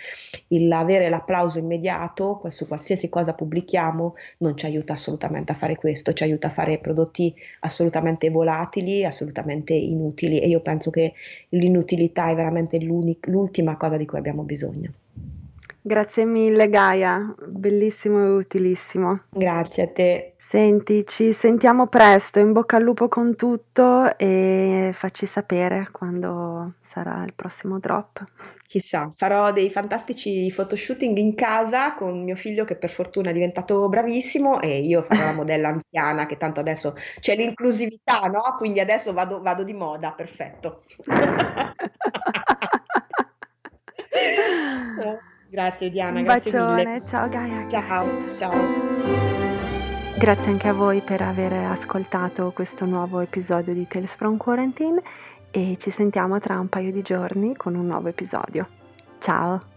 Il 0.48 0.72
avere 0.72 1.08
l'applauso 1.08 1.60
immediato 1.60 2.42
su 2.48 2.66
qualsiasi 2.66 3.08
cosa 3.08 3.32
pubblichiamo 3.32 4.14
non 4.38 4.56
ci 4.56 4.66
aiuta 4.66 4.94
assolutamente 4.94 5.52
a 5.52 5.54
fare 5.54 5.76
questo, 5.76 6.12
ci 6.14 6.24
aiuta 6.24 6.48
a 6.48 6.50
fare 6.50 6.78
prodotti 6.78 7.32
assolutamente 7.60 8.28
volatili, 8.28 9.04
assolutamente 9.04 9.72
inutili 9.72 10.40
e 10.40 10.48
io 10.48 10.60
penso 10.62 10.90
che 10.90 11.12
l'inutilità 11.50 12.28
è 12.28 12.34
veramente 12.34 12.80
l'ultima 12.80 13.76
cosa 13.76 13.96
di 13.96 14.04
cui 14.04 14.18
abbiamo 14.18 14.42
bisogno. 14.42 15.03
Grazie 15.86 16.24
mille 16.24 16.70
Gaia, 16.70 17.34
bellissimo 17.46 18.18
e 18.24 18.28
utilissimo. 18.30 19.24
Grazie 19.28 19.82
a 19.82 19.88
te. 19.88 20.34
Senti, 20.38 21.04
ci 21.04 21.34
sentiamo 21.34 21.88
presto, 21.88 22.38
in 22.38 22.52
bocca 22.52 22.78
al 22.78 22.84
lupo 22.84 23.06
con 23.08 23.36
tutto 23.36 24.16
e 24.16 24.92
facci 24.94 25.26
sapere 25.26 25.90
quando 25.92 26.76
sarà 26.80 27.22
il 27.24 27.34
prossimo 27.34 27.78
drop. 27.80 28.24
Chissà, 28.66 29.12
farò 29.14 29.52
dei 29.52 29.68
fantastici 29.68 30.50
photoshooting 30.56 31.18
in 31.18 31.34
casa 31.34 31.92
con 31.92 32.24
mio 32.24 32.36
figlio 32.36 32.64
che 32.64 32.76
per 32.76 32.88
fortuna 32.88 33.28
è 33.28 33.34
diventato 33.34 33.86
bravissimo 33.86 34.62
e 34.62 34.80
io 34.80 35.02
farò 35.02 35.24
la 35.24 35.32
modella 35.36 35.68
anziana 35.68 36.24
che 36.24 36.38
tanto 36.38 36.60
adesso 36.60 36.94
c'è 37.20 37.36
l'inclusività, 37.36 38.20
no? 38.20 38.40
Quindi 38.56 38.80
adesso 38.80 39.12
vado, 39.12 39.42
vado 39.42 39.62
di 39.62 39.74
moda, 39.74 40.12
perfetto. 40.12 40.82
grazie 45.54 45.88
Diana, 45.88 46.18
Un 46.18 46.24
grazie 46.24 46.50
bacione, 46.50 46.84
mille. 46.84 47.06
ciao 47.06 47.28
Gaia. 47.28 47.68
Ciao, 47.68 48.06
ciao. 48.38 48.52
Grazie 50.18 50.50
anche 50.50 50.68
a 50.68 50.72
voi 50.72 51.00
per 51.00 51.22
aver 51.22 51.52
ascoltato 51.52 52.50
questo 52.52 52.84
nuovo 52.84 53.20
episodio 53.20 53.72
di 53.72 53.86
Tales 53.86 54.14
from 54.14 54.36
Quarantine 54.36 55.00
e 55.50 55.76
ci 55.78 55.90
sentiamo 55.90 56.40
tra 56.40 56.58
un 56.58 56.68
paio 56.68 56.90
di 56.90 57.02
giorni 57.02 57.54
con 57.56 57.74
un 57.74 57.86
nuovo 57.86 58.08
episodio. 58.08 58.66
Ciao! 59.20 59.73